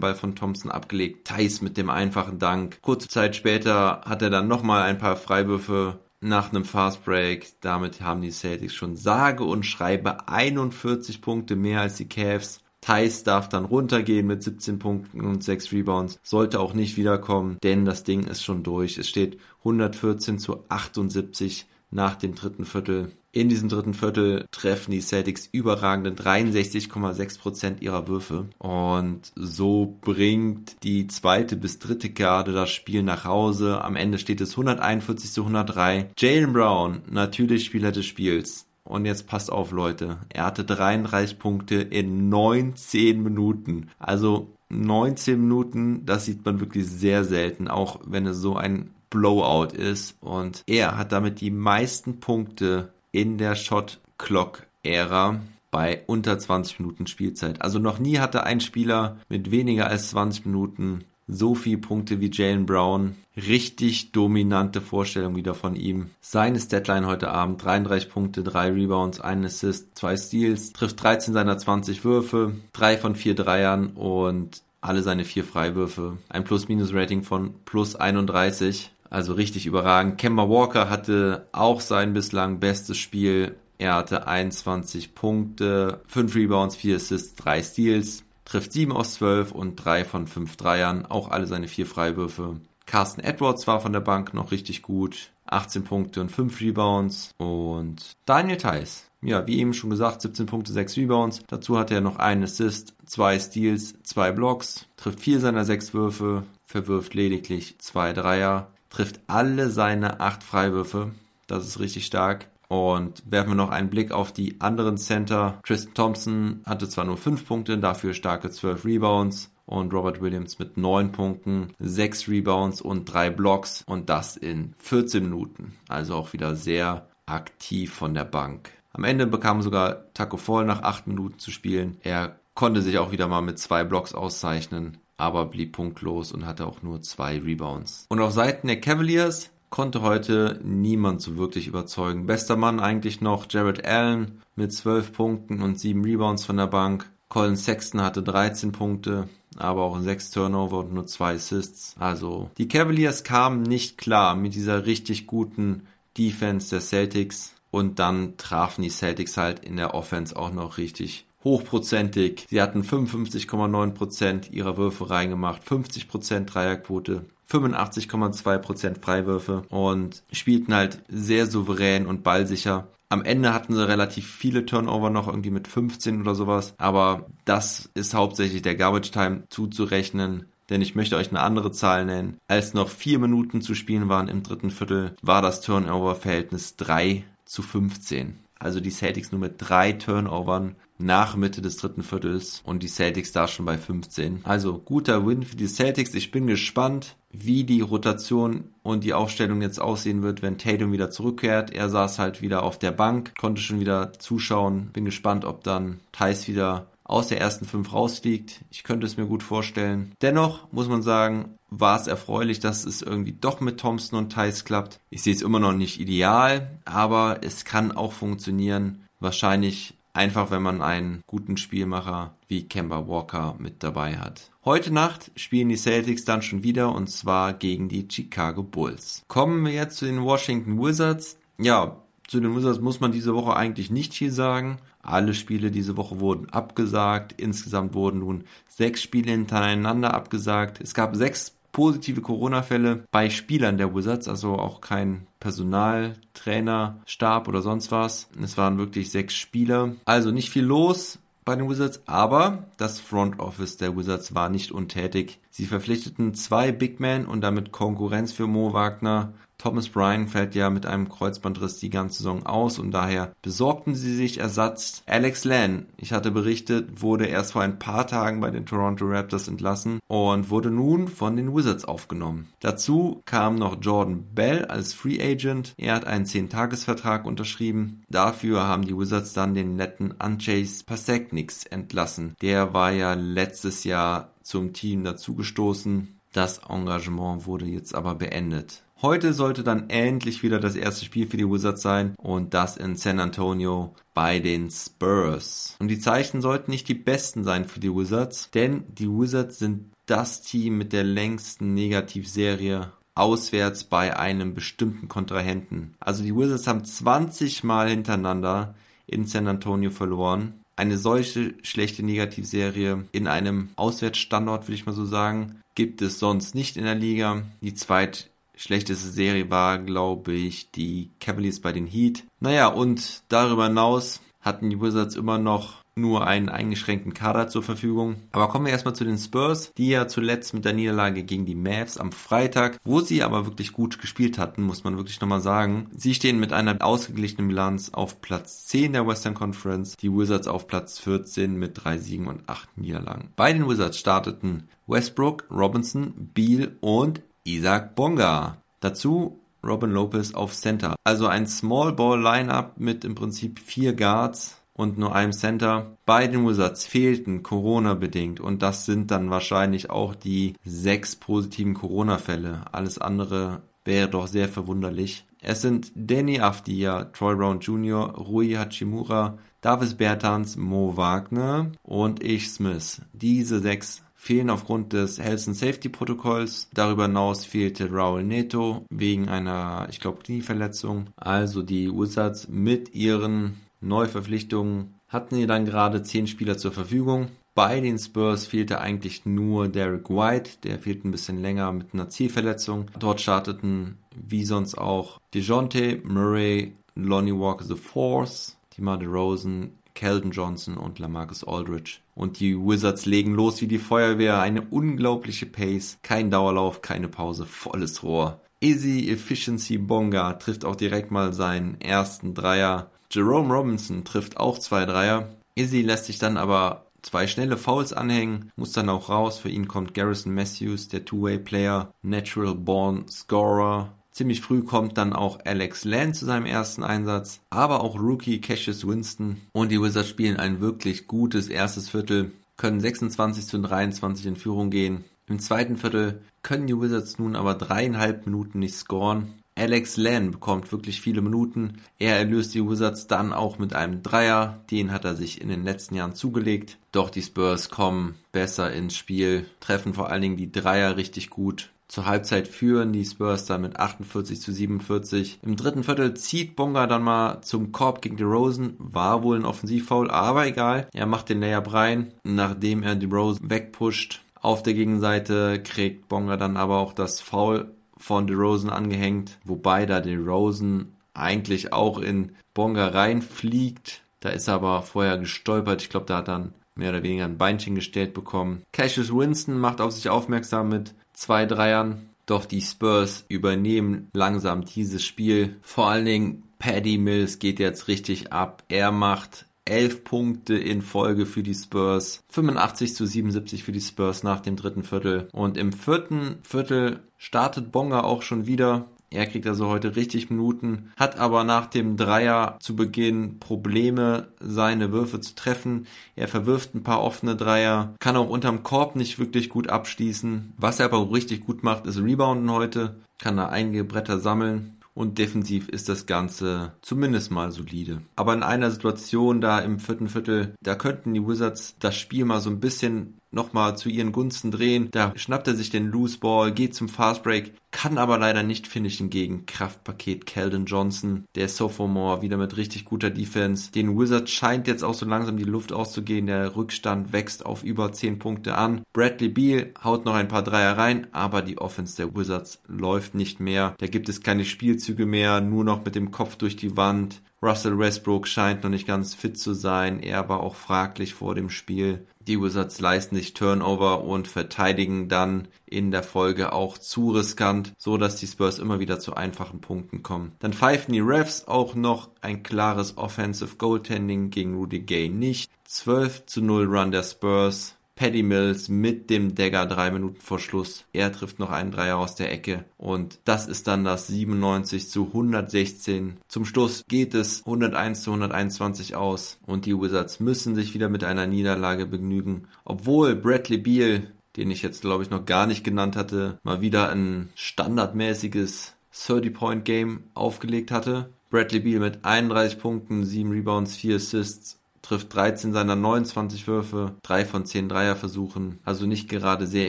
[0.00, 1.26] Ball von Thompson abgelegt.
[1.26, 2.82] Thais mit dem einfachen Dank.
[2.82, 7.58] Kurze Zeit später hat er dann nochmal ein paar Freiwürfe nach einem Fast Break.
[7.62, 12.60] Damit haben die Celtics schon sage und schreibe 41 Punkte mehr als die Cavs.
[12.82, 16.20] Thais darf dann runtergehen mit 17 Punkten und 6 Rebounds.
[16.22, 18.98] Sollte auch nicht wiederkommen, denn das Ding ist schon durch.
[18.98, 23.12] Es steht 114 zu 78 nach dem dritten Viertel.
[23.34, 28.46] In diesem dritten Viertel treffen die Celtics überragende 63,6 Prozent ihrer Würfe.
[28.58, 33.82] Und so bringt die zweite bis dritte Garde das Spiel nach Hause.
[33.82, 36.10] Am Ende steht es 141 zu 103.
[36.16, 38.66] Jalen Brown, natürlich Spieler des Spiels.
[38.84, 40.18] Und jetzt passt auf, Leute.
[40.28, 43.88] Er hatte 33 Punkte in 19 Minuten.
[43.98, 49.74] Also 19 Minuten, das sieht man wirklich sehr selten, auch wenn es so ein Blowout
[49.76, 50.16] ist.
[50.20, 56.80] Und er hat damit die meisten Punkte in der Shot Clock Ära bei unter 20
[56.80, 57.62] Minuten Spielzeit.
[57.62, 62.30] Also noch nie hatte ein Spieler mit weniger als 20 Minuten so viele Punkte wie
[62.30, 63.14] Jalen Brown.
[63.36, 66.10] Richtig dominante Vorstellung wieder von ihm.
[66.20, 71.56] Seine Deadline heute Abend 33 Punkte, 3 Rebounds, 1 Assist, 2 Steals, trifft 13 seiner
[71.56, 76.18] 20 Würfe, 3 von 4 Dreiern und alle seine 4 Freiwürfe.
[76.28, 78.90] Ein Plus-Minus-Rating von plus 31.
[79.14, 80.18] Also richtig überragend.
[80.18, 83.54] Kemba Walker hatte auch sein bislang bestes Spiel.
[83.78, 89.76] Er hatte 21 Punkte, 5 Rebounds, 4 Assists, 3 Steals trifft 7 aus 12 und
[89.76, 92.56] 3 von 5 Dreiern, auch alle seine 4 Freiwürfe.
[92.86, 97.30] Carsten Edwards war von der Bank noch richtig gut, 18 Punkte und 5 Rebounds.
[97.38, 101.40] Und Daniel Theiss, ja, wie eben schon gesagt, 17 Punkte, 6 Rebounds.
[101.46, 106.42] Dazu hat er noch einen Assist, 2 Steals, 2 Blocks, trifft 4 seiner 6 Würfe,
[106.66, 111.10] verwirft lediglich 2 Dreier, trifft alle seine 8 Freiwürfe.
[111.48, 112.48] Das ist richtig stark.
[112.68, 115.60] Und werfen wir noch einen Blick auf die anderen Center.
[115.64, 119.50] Tristan Thompson hatte zwar nur 5 Punkte, dafür starke 12 Rebounds.
[119.66, 123.82] Und Robert Williams mit 9 Punkten, 6 Rebounds und 3 Blocks.
[123.86, 125.72] Und das in 14 Minuten.
[125.88, 128.70] Also auch wieder sehr aktiv von der Bank.
[128.92, 131.96] Am Ende bekam sogar Taco Fall nach 8 Minuten zu spielen.
[132.02, 136.66] Er konnte sich auch wieder mal mit 2 Blocks auszeichnen aber blieb punktlos und hatte
[136.66, 138.06] auch nur zwei Rebounds.
[138.08, 142.26] Und auf Seiten der Cavaliers konnte heute niemand so wirklich überzeugen.
[142.26, 147.10] Bester Mann eigentlich noch Jared Allen mit 12 Punkten und 7 Rebounds von der Bank.
[147.28, 151.96] Colin Sexton hatte 13 Punkte, aber auch 6 Turnover und nur 2 Assists.
[151.98, 158.36] Also die Cavaliers kamen nicht klar mit dieser richtig guten Defense der Celtics und dann
[158.36, 162.46] trafen die Celtics halt in der Offense auch noch richtig hochprozentig.
[162.48, 172.06] Sie hatten 55,9% ihrer Würfe reingemacht, 50% Dreierquote, 85,2% Freiwürfe und spielten halt sehr souverän
[172.06, 172.88] und ballsicher.
[173.10, 176.74] Am Ende hatten sie relativ viele Turnover noch, irgendwie mit 15 oder sowas.
[176.78, 180.46] Aber das ist hauptsächlich der Garbage Time zuzurechnen.
[180.70, 182.38] Denn ich möchte euch eine andere Zahl nennen.
[182.48, 187.60] Als noch vier Minuten zu spielen waren im dritten Viertel, war das Turnover-Verhältnis 3 zu
[187.62, 188.38] 15.
[188.58, 193.32] Also die Celtics nur mit drei Turnovern nach Mitte des dritten Viertels und die Celtics
[193.32, 194.40] da schon bei 15.
[194.44, 196.14] Also guter Win für die Celtics.
[196.14, 201.10] Ich bin gespannt, wie die Rotation und die Aufstellung jetzt aussehen wird, wenn Tatum wieder
[201.10, 201.72] zurückkehrt.
[201.72, 204.90] Er saß halt wieder auf der Bank, konnte schon wieder zuschauen.
[204.92, 208.64] Bin gespannt, ob dann Thais wieder aus der ersten fünf rausfliegt.
[208.70, 210.12] Ich könnte es mir gut vorstellen.
[210.22, 214.64] Dennoch muss man sagen, war es erfreulich, dass es irgendwie doch mit Thompson und Thais
[214.64, 215.00] klappt.
[215.10, 219.04] Ich sehe es immer noch nicht ideal, aber es kann auch funktionieren.
[219.20, 224.52] Wahrscheinlich Einfach, wenn man einen guten Spielmacher wie Kemba Walker mit dabei hat.
[224.64, 229.24] Heute Nacht spielen die Celtics dann schon wieder und zwar gegen die Chicago Bulls.
[229.26, 231.36] Kommen wir jetzt zu den Washington Wizards.
[231.58, 231.96] Ja,
[232.28, 234.78] zu den Wizards muss man diese Woche eigentlich nicht viel sagen.
[235.02, 237.34] Alle Spiele diese Woche wurden abgesagt.
[237.36, 240.80] Insgesamt wurden nun sechs Spiele hintereinander abgesagt.
[240.80, 247.48] Es gab sechs positive Corona-Fälle bei Spielern der Wizards, also auch kein Personal, Trainer, Stab
[247.48, 248.30] oder sonst was.
[248.42, 249.92] Es waren wirklich sechs Spieler.
[250.06, 254.72] Also nicht viel los bei den Wizards, aber das Front Office der Wizards war nicht
[254.72, 255.40] untätig.
[255.50, 259.34] Sie verpflichteten zwei Big Men und damit Konkurrenz für Mo Wagner
[259.64, 264.14] Thomas Bryan fällt ja mit einem Kreuzbandriss die ganze Saison aus und daher besorgten sie
[264.14, 265.02] sich Ersatz.
[265.06, 269.48] Alex Len, ich hatte berichtet, wurde erst vor ein paar Tagen bei den Toronto Raptors
[269.48, 272.48] entlassen und wurde nun von den Wizards aufgenommen.
[272.60, 275.72] Dazu kam noch Jordan Bell als Free Agent.
[275.78, 278.02] Er hat einen 10-Tages-Vertrag unterschrieben.
[278.10, 282.34] Dafür haben die Wizards dann den netten Anchase Pasekniks entlassen.
[282.42, 286.20] Der war ja letztes Jahr zum Team dazugestoßen.
[286.34, 288.83] Das Engagement wurde jetzt aber beendet.
[289.02, 292.96] Heute sollte dann endlich wieder das erste Spiel für die Wizards sein und das in
[292.96, 295.76] San Antonio bei den Spurs.
[295.78, 299.92] Und die Zeichen sollten nicht die besten sein für die Wizards, denn die Wizards sind
[300.06, 305.94] das Team mit der längsten Negativserie auswärts bei einem bestimmten Kontrahenten.
[306.00, 308.74] Also die Wizards haben 20 Mal hintereinander
[309.06, 310.54] in San Antonio verloren.
[310.76, 316.54] Eine solche schlechte Negativserie in einem Auswärtsstandort, würde ich mal so sagen, gibt es sonst
[316.54, 317.42] nicht in der Liga.
[317.60, 322.24] Die zweit schlechteste Serie war, glaube ich, die Cavaliers bei den Heat.
[322.40, 328.16] Naja, und darüber hinaus hatten die Wizards immer noch nur einen eingeschränkten Kader zur Verfügung.
[328.32, 331.54] Aber kommen wir erstmal zu den Spurs, die ja zuletzt mit der Niederlage gegen die
[331.54, 335.88] Mavs am Freitag, wo sie aber wirklich gut gespielt hatten, muss man wirklich nochmal sagen.
[335.96, 340.66] Sie stehen mit einer ausgeglichenen Bilanz auf Platz 10 der Western Conference, die Wizards auf
[340.66, 343.28] Platz 14 mit drei Siegen und acht Niederlagen.
[343.36, 348.56] Bei den Wizards starteten Westbrook, Robinson, Beal und Isaac Bonga.
[348.80, 350.96] Dazu Robin Lopez auf Center.
[351.04, 355.98] Also ein Small Ball Lineup mit im Prinzip vier Guards und nur einem Center.
[356.06, 361.74] Bei den Wizards fehlten Corona bedingt und das sind dann wahrscheinlich auch die sechs positiven
[361.74, 362.62] Corona-Fälle.
[362.72, 365.26] Alles andere wäre doch sehr verwunderlich.
[365.42, 372.50] Es sind Danny Afdia, Troy Brown Jr., Rui Hachimura, Davis Bertans, Mo Wagner und ich
[372.50, 373.02] Smith.
[373.12, 376.68] Diese sechs fehlen aufgrund des Health and Safety Protokolls.
[376.72, 381.10] Darüber hinaus fehlte Raul Neto wegen einer, ich glaube, Knieverletzung.
[381.16, 387.28] Also die Wizards mit ihren Neuverpflichtungen hatten sie dann gerade zehn Spieler zur Verfügung.
[387.54, 392.08] Bei den Spurs fehlte eigentlich nur Derek White, der fehlt ein bisschen länger mit einer
[392.08, 392.86] Zielverletzung.
[392.98, 400.76] Dort starteten wie sonst auch DeJounte, Murray, Lonnie Walker the Fourth, DeMar DeRozan, Keldon Johnson
[400.76, 401.98] und Lamarcus Aldridge.
[402.14, 404.40] Und die Wizards legen los wie die Feuerwehr.
[404.40, 405.98] Eine unglaubliche Pace.
[406.02, 408.40] Kein Dauerlauf, keine Pause, volles Rohr.
[408.60, 412.90] Easy Efficiency Bonga trifft auch direkt mal seinen ersten Dreier.
[413.10, 415.28] Jerome Robinson trifft auch zwei Dreier.
[415.54, 419.38] Izzy lässt sich dann aber zwei schnelle Fouls anhängen, muss dann auch raus.
[419.38, 423.92] Für ihn kommt Garrison Matthews, der Two-Way-Player, Natural Born Scorer.
[424.14, 428.86] Ziemlich früh kommt dann auch Alex Land zu seinem ersten Einsatz, aber auch Rookie Cassius
[428.86, 429.40] Winston.
[429.50, 434.70] Und die Wizards spielen ein wirklich gutes erstes Viertel, können 26 zu 23 in Führung
[434.70, 435.04] gehen.
[435.26, 439.42] Im zweiten Viertel können die Wizards nun aber dreieinhalb Minuten nicht scoren.
[439.56, 441.78] Alex Len bekommt wirklich viele Minuten.
[441.98, 444.60] Er erlöst die Wizards dann auch mit einem Dreier.
[444.70, 446.78] Den hat er sich in den letzten Jahren zugelegt.
[446.90, 451.70] Doch die Spurs kommen besser ins Spiel, treffen vor allen Dingen die Dreier richtig gut.
[451.86, 455.38] Zur Halbzeit führen die Spurs dann mit 48 zu 47.
[455.42, 458.74] Im dritten Viertel zieht Bonga dann mal zum Korb gegen DeRozan.
[458.78, 460.88] War wohl ein Offensivfoul, aber egal.
[460.92, 464.22] Er macht den Layup rein, nachdem er DeRozan wegpusht.
[464.40, 467.70] Auf der Gegenseite kriegt Bonga dann aber auch das Foul
[468.04, 474.02] von DeRozan angehängt, wobei da DeRozan eigentlich auch in Bonga reinfliegt.
[474.20, 475.80] Da ist er aber vorher gestolpert.
[475.80, 478.62] Ich glaube, da hat dann mehr oder weniger ein Beinchen gestellt bekommen.
[478.72, 482.10] Cassius Winston macht auf sich aufmerksam mit zwei Dreiern.
[482.26, 485.56] Doch die Spurs übernehmen langsam dieses Spiel.
[485.62, 488.64] Vor allen Dingen Paddy Mills geht jetzt richtig ab.
[488.68, 492.22] Er macht elf Punkte in Folge für die Spurs.
[492.30, 495.28] 85 zu 77 für die Spurs nach dem dritten Viertel.
[495.32, 498.86] Und im vierten Viertel startet Bonga auch schon wieder.
[499.10, 504.90] Er kriegt also heute richtig Minuten, hat aber nach dem Dreier zu Beginn Probleme, seine
[504.90, 505.86] Würfe zu treffen.
[506.16, 510.54] Er verwirft ein paar offene Dreier, kann auch unterm Korb nicht wirklich gut abschließen.
[510.56, 514.74] Was er aber auch richtig gut macht, ist Rebounden heute, kann da einige Bretter sammeln
[514.94, 518.02] und defensiv ist das Ganze zumindest mal solide.
[518.16, 522.40] Aber in einer Situation da im vierten Viertel, da könnten die Wizards das Spiel mal
[522.40, 524.88] so ein bisschen nochmal zu ihren Gunsten drehen.
[524.90, 528.68] Da schnappt er sich den Loose Ball, geht zum Fast Break, kann aber leider nicht
[528.68, 531.24] finishen gegen Kraftpaket Keldon Johnson.
[531.34, 533.72] Der Sophomore wieder mit richtig guter Defense.
[533.72, 536.26] Den Wizards scheint jetzt auch so langsam die Luft auszugehen.
[536.26, 538.82] Der Rückstand wächst auf über 10 Punkte an.
[538.92, 543.40] Bradley Beal haut noch ein paar Dreier rein, aber die Offense der Wizards läuft nicht
[543.40, 543.74] mehr.
[543.78, 547.22] Da gibt es keine Spielzüge mehr, nur noch mit dem Kopf durch die Wand.
[547.44, 550.02] Russell Westbrook scheint noch nicht ganz fit zu sein.
[550.02, 552.06] Er war auch fraglich vor dem Spiel.
[552.20, 557.98] Die Wizards leisten sich Turnover und verteidigen dann in der Folge auch zu riskant, so
[557.98, 560.32] dass die Spurs immer wieder zu einfachen Punkten kommen.
[560.38, 565.50] Dann pfeifen die Refs auch noch ein klares Offensive Goaltending gegen Rudy Gay nicht.
[565.64, 567.76] 12 zu 0 Run der Spurs.
[567.96, 570.84] Paddy Mills mit dem Dagger drei Minuten vor Schluss.
[570.92, 575.06] Er trifft noch einen Dreier aus der Ecke und das ist dann das 97 zu
[575.06, 576.16] 116.
[576.26, 581.04] Zum Schluss geht es 101 zu 121 aus und die Wizards müssen sich wieder mit
[581.04, 582.48] einer Niederlage begnügen.
[582.64, 586.90] Obwohl Bradley Beal, den ich jetzt glaube ich noch gar nicht genannt hatte, mal wieder
[586.90, 591.10] ein standardmäßiges 30-Point-Game aufgelegt hatte.
[591.30, 597.24] Bradley Beal mit 31 Punkten, 7 Rebounds, 4 Assists trifft 13 seiner 29 Würfe, 3
[597.24, 598.58] von 10 Dreierversuchen.
[598.64, 599.68] Also nicht gerade sehr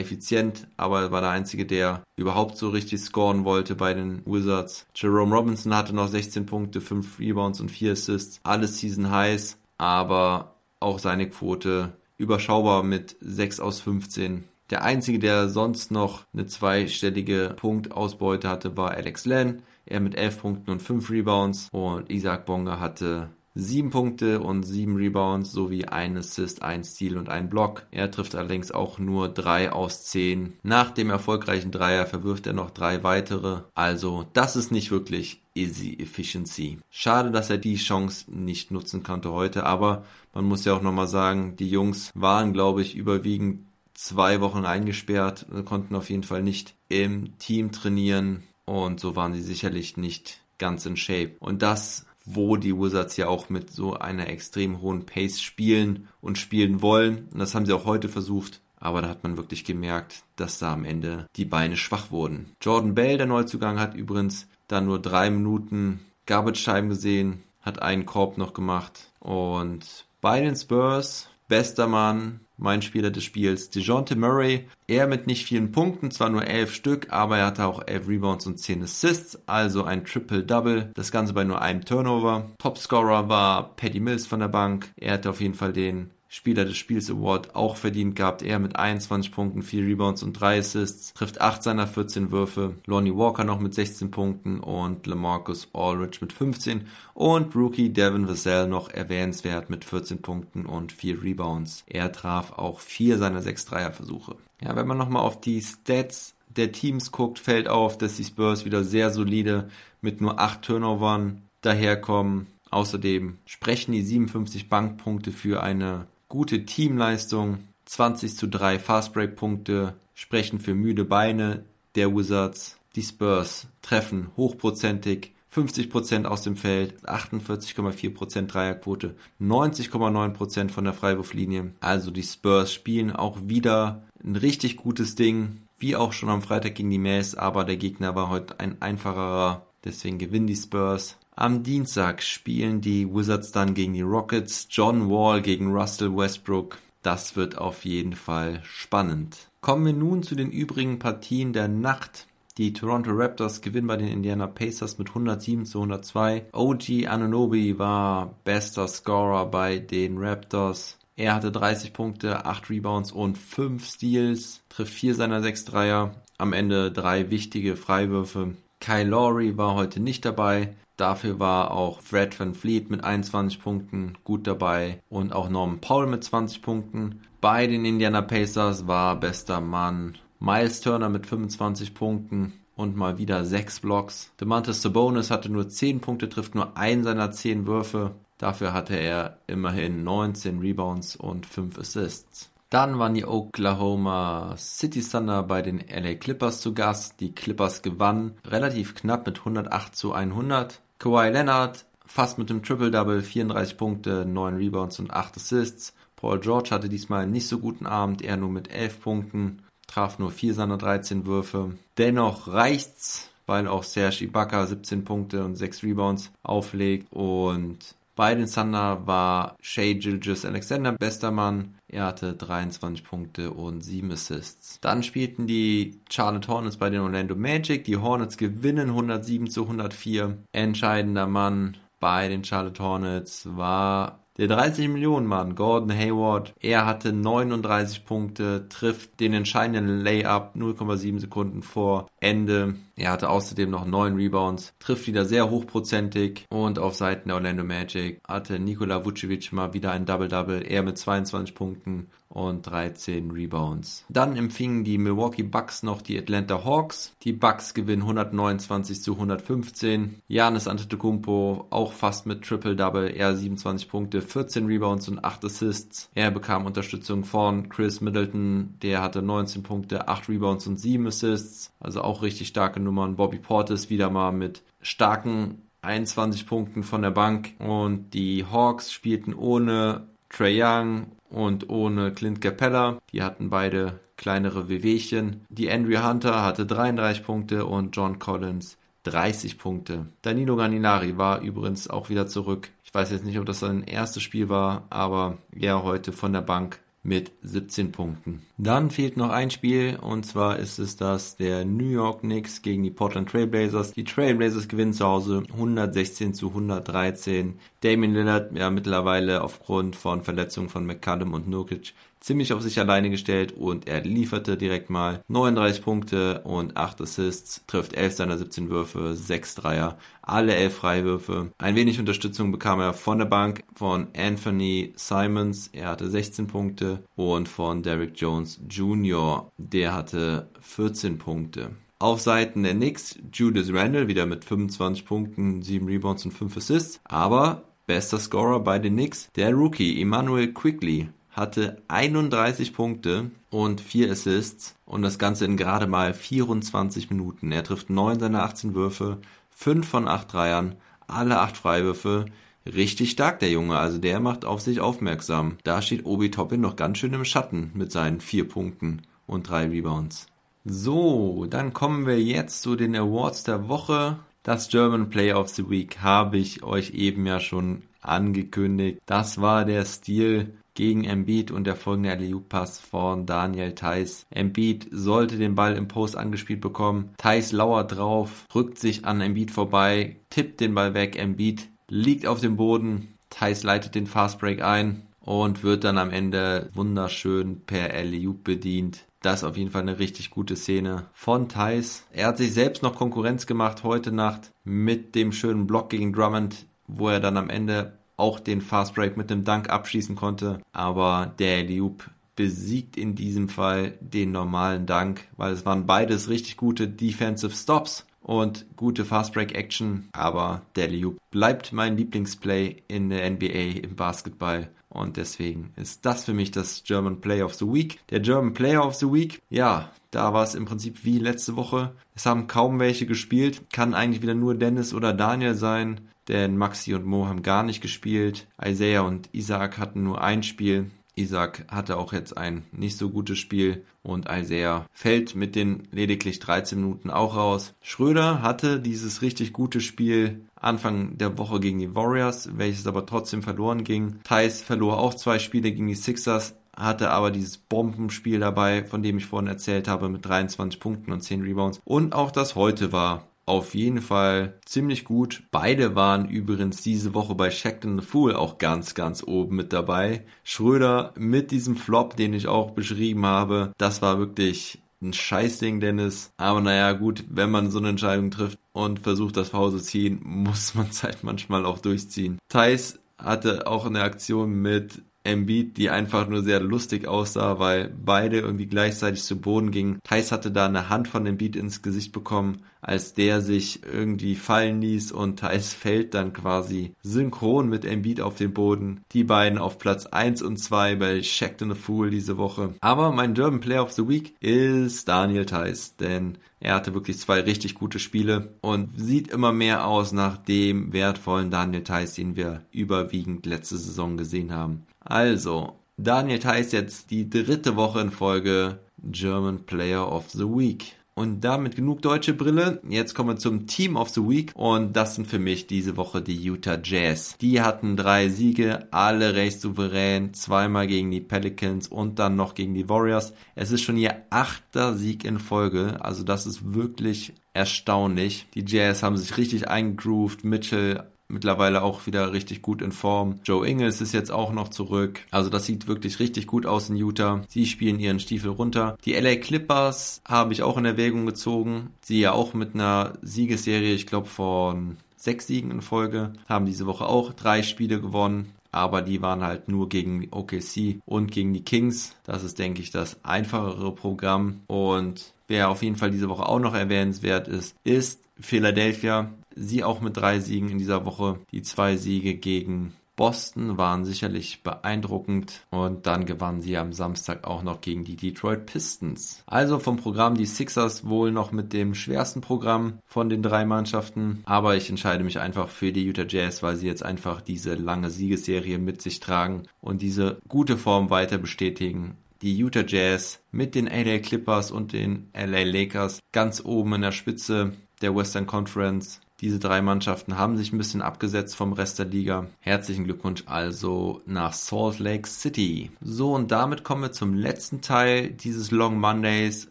[0.00, 4.86] effizient, aber er war der Einzige, der überhaupt so richtig scoren wollte bei den Wizards.
[4.94, 8.40] Jerome Robinson hatte noch 16 Punkte, 5 Rebounds und 4 Assists.
[8.44, 14.44] Alles Season Highs, aber auch seine Quote überschaubar mit 6 aus 15.
[14.70, 19.62] Der einzige, der sonst noch eine zweistellige Punktausbeute hatte, war Alex Len.
[19.86, 21.68] Er mit 11 Punkten und 5 Rebounds.
[21.70, 27.30] Und Isaac Bonga hatte sieben Punkte und sieben Rebounds sowie ein Assist, ein Steal und
[27.30, 27.86] ein Block.
[27.90, 30.52] Er trifft allerdings auch nur drei aus zehn.
[30.62, 33.62] Nach dem erfolgreichen Dreier verwirft er noch drei weitere.
[33.74, 36.78] Also das ist nicht wirklich easy efficiency.
[36.90, 41.08] Schade, dass er die Chance nicht nutzen konnte heute, aber man muss ja auch nochmal
[41.08, 46.74] sagen, die Jungs waren, glaube ich, überwiegend zwei Wochen eingesperrt, konnten auf jeden Fall nicht
[46.90, 51.32] im Team trainieren und so waren sie sicherlich nicht ganz in Shape.
[51.40, 56.38] Und das wo die Wizards ja auch mit so einer extrem hohen Pace spielen und
[56.38, 57.28] spielen wollen.
[57.32, 58.60] Und das haben sie auch heute versucht.
[58.78, 62.52] Aber da hat man wirklich gemerkt, dass da am Ende die Beine schwach wurden.
[62.60, 68.04] Jordan Bell, der Neuzugang, hat übrigens da nur drei Minuten Garbage Time gesehen, hat einen
[68.04, 69.12] Korb noch gemacht.
[69.20, 74.66] Und bei den Spurs, bester Mann, mein Spieler des Spiels, DeJounte Murray.
[74.86, 78.46] Er mit nicht vielen Punkten, zwar nur elf Stück, aber er hatte auch elf Rebounds
[78.46, 80.90] und zehn Assists, also ein Triple-Double.
[80.94, 82.50] Das Ganze bei nur einem Turnover.
[82.58, 84.92] Topscorer war Paddy Mills von der Bank.
[84.96, 88.42] Er hatte auf jeden Fall den Spieler des Spiels Award auch verdient gehabt.
[88.42, 92.74] Er mit 21 Punkten, 4 Rebounds und 3 Assists, trifft 8 seiner 14 Würfe.
[92.86, 98.66] Lonnie Walker noch mit 16 Punkten und LaMarcus Aldridge mit 15 und Rookie Devin Vassell
[98.66, 101.84] noch erwähnenswert mit 14 Punkten und 4 Rebounds.
[101.86, 104.36] Er traf auch 4 seiner 6 Dreierversuche.
[104.60, 108.64] Ja, wenn man nochmal auf die Stats der Teams guckt, fällt auf, dass die Spurs
[108.64, 109.68] wieder sehr solide
[110.00, 112.46] mit nur 8 Turnovern daherkommen.
[112.70, 120.74] Außerdem sprechen die 57 Bankpunkte für eine gute Teamleistung, 20 zu 3 Fastbreak-Punkte sprechen für
[120.74, 122.76] müde Beine der Wizards.
[122.94, 131.72] Die Spurs treffen hochprozentig 50% aus dem Feld, 48,4% Dreierquote, 90,9% von der Freiwurflinie.
[131.80, 136.74] Also die Spurs spielen auch wieder ein richtig gutes Ding, wie auch schon am Freitag
[136.74, 141.16] gegen die Mays, aber der Gegner war heute ein einfacherer, deswegen gewinnen die Spurs.
[141.38, 146.78] Am Dienstag spielen die Wizards dann gegen die Rockets, John Wall gegen Russell Westbrook.
[147.02, 149.36] Das wird auf jeden Fall spannend.
[149.60, 152.26] Kommen wir nun zu den übrigen Partien der Nacht.
[152.56, 156.46] Die Toronto Raptors gewinnen bei den Indiana Pacers mit 107 zu 102.
[156.52, 160.96] OG Anunobi war bester Scorer bei den Raptors.
[161.16, 166.14] Er hatte 30 Punkte, 8 Rebounds und 5 Steals, trifft 4 seiner 6 Dreier.
[166.38, 168.54] Am Ende drei wichtige Freiwürfe.
[168.80, 170.74] Kyle Lowry war heute nicht dabei.
[170.96, 176.06] Dafür war auch Fred Van Fleet mit 21 Punkten gut dabei und auch Norman Paul
[176.06, 177.20] mit 20 Punkten.
[177.40, 183.44] Bei den Indiana Pacers war bester Mann Miles Turner mit 25 Punkten und mal wieder
[183.44, 184.32] 6 Blocks.
[184.40, 188.12] DeMantis Sabonis hatte nur 10 Punkte, trifft nur einen seiner 10 Würfe.
[188.38, 192.50] Dafür hatte er immerhin 19 Rebounds und 5 Assists.
[192.68, 197.20] Dann waren die Oklahoma City Thunder bei den LA Clippers zu Gast.
[197.20, 200.82] Die Clippers gewannen relativ knapp mit 108 zu 100.
[200.98, 205.94] Kawhi Leonard fast mit dem Triple-Double, 34 Punkte, 9 Rebounds und 8 Assists.
[206.14, 210.18] Paul George hatte diesmal einen nicht so guten Abend, er nur mit 11 Punkten, traf
[210.18, 211.72] nur 4 seiner 13 Würfe.
[211.98, 218.46] Dennoch reicht's, weil auch Serge Ibaka 17 Punkte und 6 Rebounds auflegt und bei den
[218.46, 221.76] Thunder war Shea Gilgis Alexander bester Mann.
[221.86, 224.80] Er hatte 23 Punkte und 7 Assists.
[224.80, 227.84] Dann spielten die Charlotte Hornets bei den Orlando Magic.
[227.84, 230.38] Die Hornets gewinnen 107 zu 104.
[230.52, 237.14] Entscheidender Mann bei den Charlotte Hornets war der 30 Millionen Mann, Gordon Hayward, er hatte
[237.14, 244.16] 39 Punkte, trifft den entscheidenden Layup 0,7 Sekunden vor Ende Er hatte außerdem noch neun
[244.16, 249.74] Rebounds, trifft wieder sehr hochprozentig und auf Seiten der Orlando Magic hatte Nikola Vucevic mal
[249.74, 254.04] wieder ein Double-Double, er mit 22 Punkten und 13 Rebounds.
[254.08, 257.14] Dann empfingen die Milwaukee Bucks noch die Atlanta Hawks.
[257.22, 260.20] Die Bucks gewinnen 129 zu 115.
[260.28, 266.10] Janis Antetokounmpo auch fast mit Triple-Double, er 27 Punkte, 14 Rebounds und 8 Assists.
[266.14, 271.72] Er bekam Unterstützung von Chris Middleton, der hatte 19 Punkte, 8 Rebounds und 7 Assists.
[271.80, 273.16] Also auch richtig starke Nummern.
[273.16, 279.34] Bobby Portis wieder mal mit starken 21 Punkten von der Bank und die Hawks spielten
[279.34, 282.98] ohne Trey Young und ohne Clint Capella.
[283.12, 285.44] Die hatten beide kleinere Wehwehchen.
[285.48, 290.06] Die Andrew Hunter hatte 33 Punkte und John Collins 30 Punkte.
[290.22, 292.70] Danilo Ganinari war übrigens auch wieder zurück.
[292.82, 296.40] Ich weiß jetzt nicht, ob das sein erstes Spiel war, aber er heute von der
[296.40, 298.42] Bank mit 17 Punkten.
[298.58, 302.82] Dann fehlt noch ein Spiel und zwar ist es das der New York Knicks gegen
[302.82, 303.92] die Portland Trailblazers.
[303.92, 307.58] Die Trailblazers gewinnen zu Hause 116 zu 113.
[307.80, 311.94] Damien Lillard ja mittlerweile aufgrund von Verletzungen von McCallum und Nurkic
[312.26, 317.62] ziemlich auf sich alleine gestellt und er lieferte direkt mal 39 Punkte und 8 Assists,
[317.68, 321.52] trifft 11 seiner 17 Würfe, 6 Dreier, alle 11 Freiwürfe.
[321.58, 327.04] Ein wenig Unterstützung bekam er von der Bank von Anthony Simons, er hatte 16 Punkte
[327.14, 331.70] und von Derrick Jones Jr., der hatte 14 Punkte.
[332.00, 337.00] Auf Seiten der Knicks, Julius Randle wieder mit 25 Punkten, 7 Rebounds und 5 Assists,
[337.04, 344.10] aber bester Scorer bei den Knicks, der Rookie Emmanuel Quickly hatte 31 Punkte und 4
[344.10, 347.52] Assists und das Ganze in gerade mal 24 Minuten.
[347.52, 349.18] Er trifft 9 seiner 18 Würfe,
[349.50, 350.76] 5 von 8 Dreiern,
[351.06, 352.24] alle 8 Freiwürfe.
[352.64, 355.58] Richtig stark der Junge, also der macht auf sich aufmerksam.
[355.62, 359.68] Da steht Obi Toppin noch ganz schön im Schatten mit seinen 4 Punkten und 3
[359.68, 360.26] Rebounds.
[360.64, 364.18] So, dann kommen wir jetzt zu den Awards der Woche.
[364.42, 369.00] Das German Player of the Week habe ich euch eben ja schon angekündigt.
[369.06, 374.26] Das war der Stil gegen Embiid und der folgende Alley-Pass von Daniel Theiss.
[374.30, 377.10] Embiid sollte den Ball im Post angespielt bekommen.
[377.18, 381.18] Theiss lauert drauf, rückt sich an Embiid vorbei, tippt den Ball weg.
[381.18, 383.08] Embiid liegt auf dem Boden.
[383.30, 389.04] Theiss leitet den Fastbreak ein und wird dann am Ende wunderschön per alley bedient.
[389.22, 392.06] Das ist auf jeden Fall eine richtig gute Szene von Thais.
[392.12, 396.66] Er hat sich selbst noch Konkurrenz gemacht heute Nacht mit dem schönen Block gegen Drummond,
[396.86, 400.60] wo er dann am Ende auch den Fast Break mit dem Dank abschließen konnte.
[400.72, 406.56] Aber der Eliup besiegt in diesem Fall den normalen Dank, weil es waren beides richtig
[406.56, 410.08] gute Defensive Stops und gute Fast Break Action.
[410.12, 414.68] Aber der Eliup bleibt mein Lieblingsplay in der NBA im Basketball.
[414.88, 418.00] Und deswegen ist das für mich das German Player of the Week.
[418.10, 421.92] Der German Player of the Week, ja, da war es im Prinzip wie letzte Woche.
[422.14, 423.70] Es haben kaum welche gespielt.
[423.72, 427.80] Kann eigentlich wieder nur Dennis oder Daniel sein denn Maxi und Mo haben gar nicht
[427.80, 428.46] gespielt.
[428.62, 430.90] Isaiah und Isaac hatten nur ein Spiel.
[431.18, 436.40] Isaac hatte auch jetzt ein nicht so gutes Spiel und Isaiah fällt mit den lediglich
[436.40, 437.74] 13 Minuten auch raus.
[437.80, 443.42] Schröder hatte dieses richtig gute Spiel Anfang der Woche gegen die Warriors, welches aber trotzdem
[443.42, 444.20] verloren ging.
[444.24, 449.18] Thais verlor auch zwei Spiele gegen die Sixers, hatte aber dieses Bombenspiel dabei, von dem
[449.18, 451.80] ich vorhin erzählt habe, mit 23 Punkten und 10 Rebounds.
[451.84, 455.44] Und auch das heute war auf jeden Fall ziemlich gut.
[455.52, 460.26] Beide waren übrigens diese Woche bei Shackton the Fool auch ganz, ganz oben mit dabei.
[460.44, 466.32] Schröder mit diesem Flop, den ich auch beschrieben habe, das war wirklich ein Scheißding, Dennis.
[466.36, 470.20] Aber naja, gut, wenn man so eine Entscheidung trifft und versucht, das Pause zu ziehen,
[470.24, 472.38] muss man es halt manchmal auch durchziehen.
[472.48, 478.40] Thais hatte auch eine Aktion mit Embiid, die einfach nur sehr lustig aussah, weil beide
[478.40, 479.98] irgendwie gleichzeitig zu Boden gingen.
[480.02, 484.80] Thais hatte da eine Hand von Embiid ins Gesicht bekommen, als der sich irgendwie fallen
[484.80, 489.00] ließ und Thais fällt dann quasi synchron mit Embiid auf den Boden.
[489.12, 492.74] Die beiden auf Platz 1 und 2 bei Shacked in the Fool diese Woche.
[492.80, 497.40] Aber mein German Player of the Week ist Daniel Thais, denn er hatte wirklich zwei
[497.40, 502.62] richtig gute Spiele und sieht immer mehr aus nach dem wertvollen Daniel Theiss, den wir
[502.72, 504.86] überwiegend letzte Saison gesehen haben.
[505.06, 510.96] Also, Daniel Theiss jetzt die dritte Woche in Folge German Player of the Week.
[511.14, 512.82] Und damit genug deutsche Brille.
[512.86, 514.52] Jetzt kommen wir zum Team of the Week.
[514.54, 517.38] Und das sind für mich diese Woche die Utah Jazz.
[517.40, 520.34] Die hatten drei Siege, alle recht souverän.
[520.34, 523.32] Zweimal gegen die Pelicans und dann noch gegen die Warriors.
[523.54, 525.96] Es ist schon ihr achter Sieg in Folge.
[526.00, 528.46] Also das ist wirklich erstaunlich.
[528.54, 530.44] Die Jazz haben sich richtig eingegroovt.
[530.44, 533.40] Mitchell mittlerweile auch wieder richtig gut in Form.
[533.44, 535.20] Joe Ingles ist jetzt auch noch zurück.
[535.30, 537.42] Also das sieht wirklich richtig gut aus in Utah.
[537.48, 538.96] Sie spielen ihren Stiefel runter.
[539.04, 541.90] Die LA Clippers habe ich auch in Erwägung gezogen.
[542.00, 546.86] Sie ja auch mit einer Siegesserie, ich glaube von sechs Siegen in Folge, haben diese
[546.86, 551.64] Woche auch drei Spiele gewonnen aber die waren halt nur gegen OKC und gegen die
[551.64, 552.14] Kings.
[552.24, 554.60] Das ist, denke ich, das einfachere Programm.
[554.66, 559.30] Und wer auf jeden Fall diese Woche auch noch erwähnenswert ist, ist Philadelphia.
[559.56, 561.40] Sie auch mit drei Siegen in dieser Woche.
[561.50, 567.62] Die zwei Siege gegen Boston waren sicherlich beeindruckend und dann gewannen sie am Samstag auch
[567.62, 569.42] noch gegen die Detroit Pistons.
[569.46, 574.42] Also vom Programm die Sixers wohl noch mit dem schwersten Programm von den drei Mannschaften,
[574.44, 578.10] aber ich entscheide mich einfach für die Utah Jazz, weil sie jetzt einfach diese lange
[578.10, 583.86] Siegesserie mit sich tragen und diese gute Form weiter bestätigen die Utah Jazz mit den
[583.86, 589.58] LA Clippers und den LA Lakers ganz oben in der Spitze der Western Conference diese
[589.58, 592.46] drei Mannschaften haben sich ein bisschen abgesetzt vom Rest der Liga.
[592.60, 595.90] Herzlichen Glückwunsch also nach Salt Lake City.
[596.00, 599.68] So, und damit kommen wir zum letzten Teil dieses Long Mondays.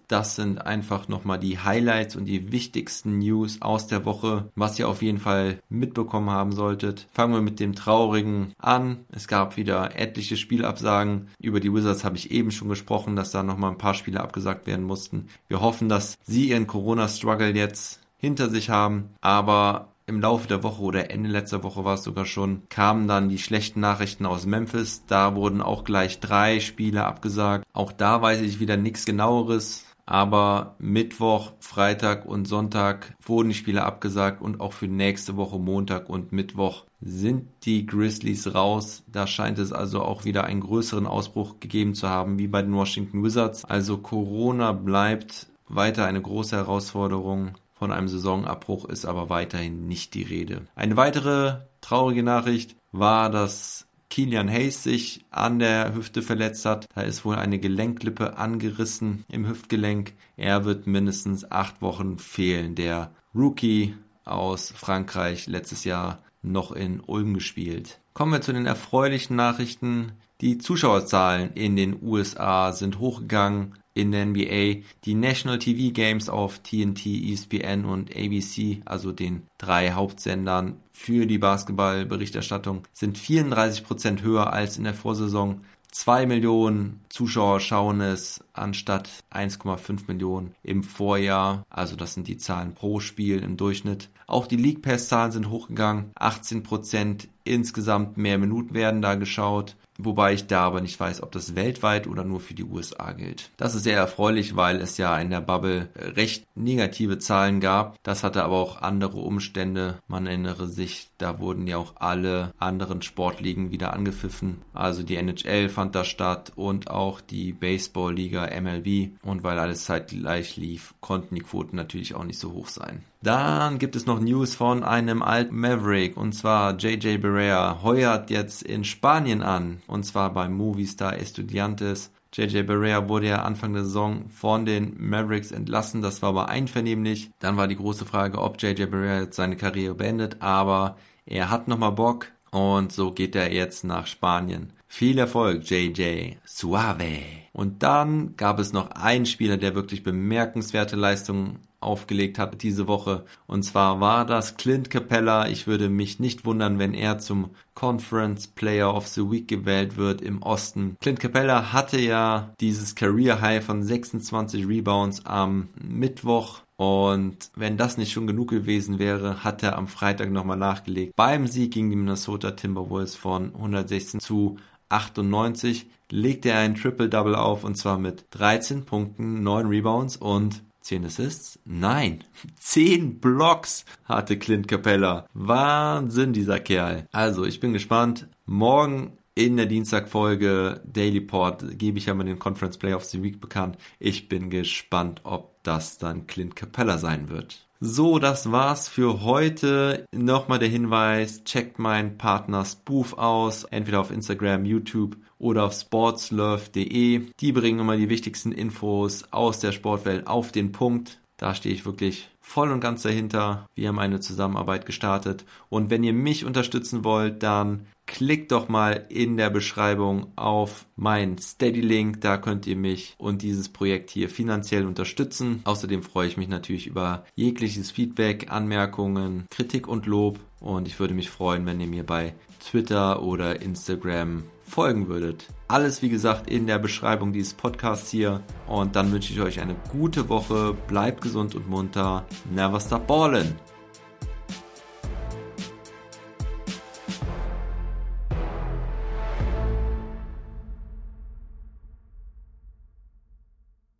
[0.07, 4.87] Das sind einfach nochmal die Highlights und die wichtigsten News aus der Woche, was ihr
[4.87, 7.07] auf jeden Fall mitbekommen haben solltet.
[7.11, 9.05] Fangen wir mit dem Traurigen an.
[9.11, 11.29] Es gab wieder etliche Spielabsagen.
[11.39, 14.67] Über die Wizards habe ich eben schon gesprochen, dass da nochmal ein paar Spiele abgesagt
[14.67, 15.27] werden mussten.
[15.47, 19.09] Wir hoffen, dass sie ihren Corona-Struggle jetzt hinter sich haben.
[19.21, 23.29] Aber im Laufe der Woche oder Ende letzter Woche war es sogar schon, kamen dann
[23.29, 25.03] die schlechten Nachrichten aus Memphis.
[25.07, 27.65] Da wurden auch gleich drei Spiele abgesagt.
[27.73, 29.85] Auch da weiß ich wieder nichts genaueres.
[30.07, 36.09] Aber Mittwoch, Freitag und Sonntag wurden die Spiele abgesagt und auch für nächste Woche Montag
[36.09, 39.03] und Mittwoch sind die Grizzlies raus.
[39.07, 42.75] Da scheint es also auch wieder einen größeren Ausbruch gegeben zu haben, wie bei den
[42.75, 43.65] Washington Wizards.
[43.65, 47.55] Also Corona bleibt weiter eine große Herausforderung.
[47.85, 50.63] Von einem Saisonabbruch ist aber weiterhin nicht die Rede.
[50.73, 56.89] Eine weitere traurige Nachricht war, dass Kilian Hayes sich an der Hüfte verletzt hat.
[56.95, 60.13] Da ist wohl eine Gelenklippe angerissen im Hüftgelenk.
[60.35, 62.73] Er wird mindestens acht Wochen fehlen.
[62.73, 67.99] Der Rookie aus Frankreich letztes Jahr noch in Ulm gespielt.
[68.15, 70.13] Kommen wir zu den erfreulichen Nachrichten.
[70.41, 74.83] Die Zuschauerzahlen in den USA sind hochgegangen in der NBA.
[75.05, 81.39] Die National TV Games auf TNT, ESPN und ABC, also den drei Hauptsendern für die
[81.39, 85.61] Basketballberichterstattung, sind 34 Prozent höher als in der Vorsaison.
[85.91, 91.65] 2 Millionen Zuschauer schauen es anstatt 1,5 Millionen im Vorjahr.
[91.69, 94.09] Also das sind die Zahlen pro Spiel im Durchschnitt.
[94.27, 96.11] Auch die League Pass Zahlen sind hochgegangen.
[96.15, 99.75] 18 Prozent insgesamt mehr Minuten werden da geschaut.
[99.97, 103.49] Wobei ich da aber nicht weiß, ob das weltweit oder nur für die USA gilt.
[103.55, 107.97] Das ist sehr erfreulich, weil es ja in der Bubble recht negative Zahlen gab.
[108.03, 109.99] Das hatte aber auch andere Umstände.
[110.07, 114.57] Man erinnere sich, da wurden ja auch alle anderen Sportligen wieder angepfiffen.
[114.73, 119.11] Also die NHL fand da statt und auch die Baseballliga MLB.
[119.23, 123.03] Und weil alles zeitgleich lief, konnten die Quoten natürlich auch nicht so hoch sein.
[123.21, 128.61] Dann gibt es noch News von einem alten Maverick und zwar JJ Barea heuert jetzt
[128.61, 132.11] in Spanien an und zwar beim Movistar Estudiantes.
[132.33, 137.31] JJ Barea wurde ja Anfang der Saison von den Mavericks entlassen, das war aber einvernehmlich.
[137.39, 141.67] Dann war die große Frage, ob JJ Barea jetzt seine Karriere beendet, aber er hat
[141.67, 144.73] nochmal Bock und so geht er jetzt nach Spanien.
[144.87, 146.35] Viel Erfolg, JJ.
[146.45, 147.19] Suave.
[147.53, 153.25] Und dann gab es noch einen Spieler, der wirklich bemerkenswerte Leistungen aufgelegt hat diese Woche.
[153.47, 155.47] Und zwar war das Clint Capella.
[155.47, 160.21] Ich würde mich nicht wundern, wenn er zum Conference Player of the Week gewählt wird
[160.21, 160.97] im Osten.
[161.01, 166.61] Clint Capella hatte ja dieses Career High von 26 Rebounds am Mittwoch.
[166.77, 171.15] Und wenn das nicht schon genug gewesen wäre, hat er am Freitag nochmal nachgelegt.
[171.15, 174.57] Beim Sieg gegen die Minnesota Timberwolves von 116 zu
[174.89, 181.05] 98 legte er ein Triple-Double auf und zwar mit 13 Punkten, 9 Rebounds und 10
[181.05, 181.59] Assists?
[181.65, 182.23] Nein,
[182.59, 185.27] 10 Blocks hatte Clint Capella.
[185.33, 187.07] Wahnsinn, dieser Kerl.
[187.11, 188.27] Also, ich bin gespannt.
[188.45, 193.23] Morgen in der Dienstagfolge Daily Port gebe ich ja mal den Conference Player of the
[193.23, 193.77] Week bekannt.
[193.99, 197.67] Ich bin gespannt, ob das dann Clint Capella sein wird.
[197.81, 200.05] So, das war's für heute.
[200.13, 207.21] Nochmal der Hinweis, checkt meinen Partner Spoof aus, entweder auf Instagram, YouTube oder auf sportslove.de.
[207.39, 211.19] Die bringen immer die wichtigsten Infos aus der Sportwelt auf den Punkt.
[211.37, 213.67] Da stehe ich wirklich voll und ganz dahinter.
[213.75, 215.45] Wir haben eine Zusammenarbeit gestartet.
[215.69, 221.37] Und wenn ihr mich unterstützen wollt, dann klickt doch mal in der Beschreibung auf mein
[221.37, 222.21] Steady-Link.
[222.21, 225.61] Da könnt ihr mich und dieses Projekt hier finanziell unterstützen.
[225.65, 230.39] Außerdem freue ich mich natürlich über jegliches Feedback, Anmerkungen, Kritik und Lob.
[230.59, 234.43] Und ich würde mich freuen, wenn ihr mir bei Twitter oder Instagram
[234.75, 235.45] folgen würdet.
[235.69, 238.41] Alles wie gesagt in der Beschreibung dieses Podcasts hier.
[238.67, 240.75] Und dann wünsche ich euch eine gute Woche.
[240.87, 242.25] Bleibt gesund und munter.
[242.53, 243.55] Never stop ballin'.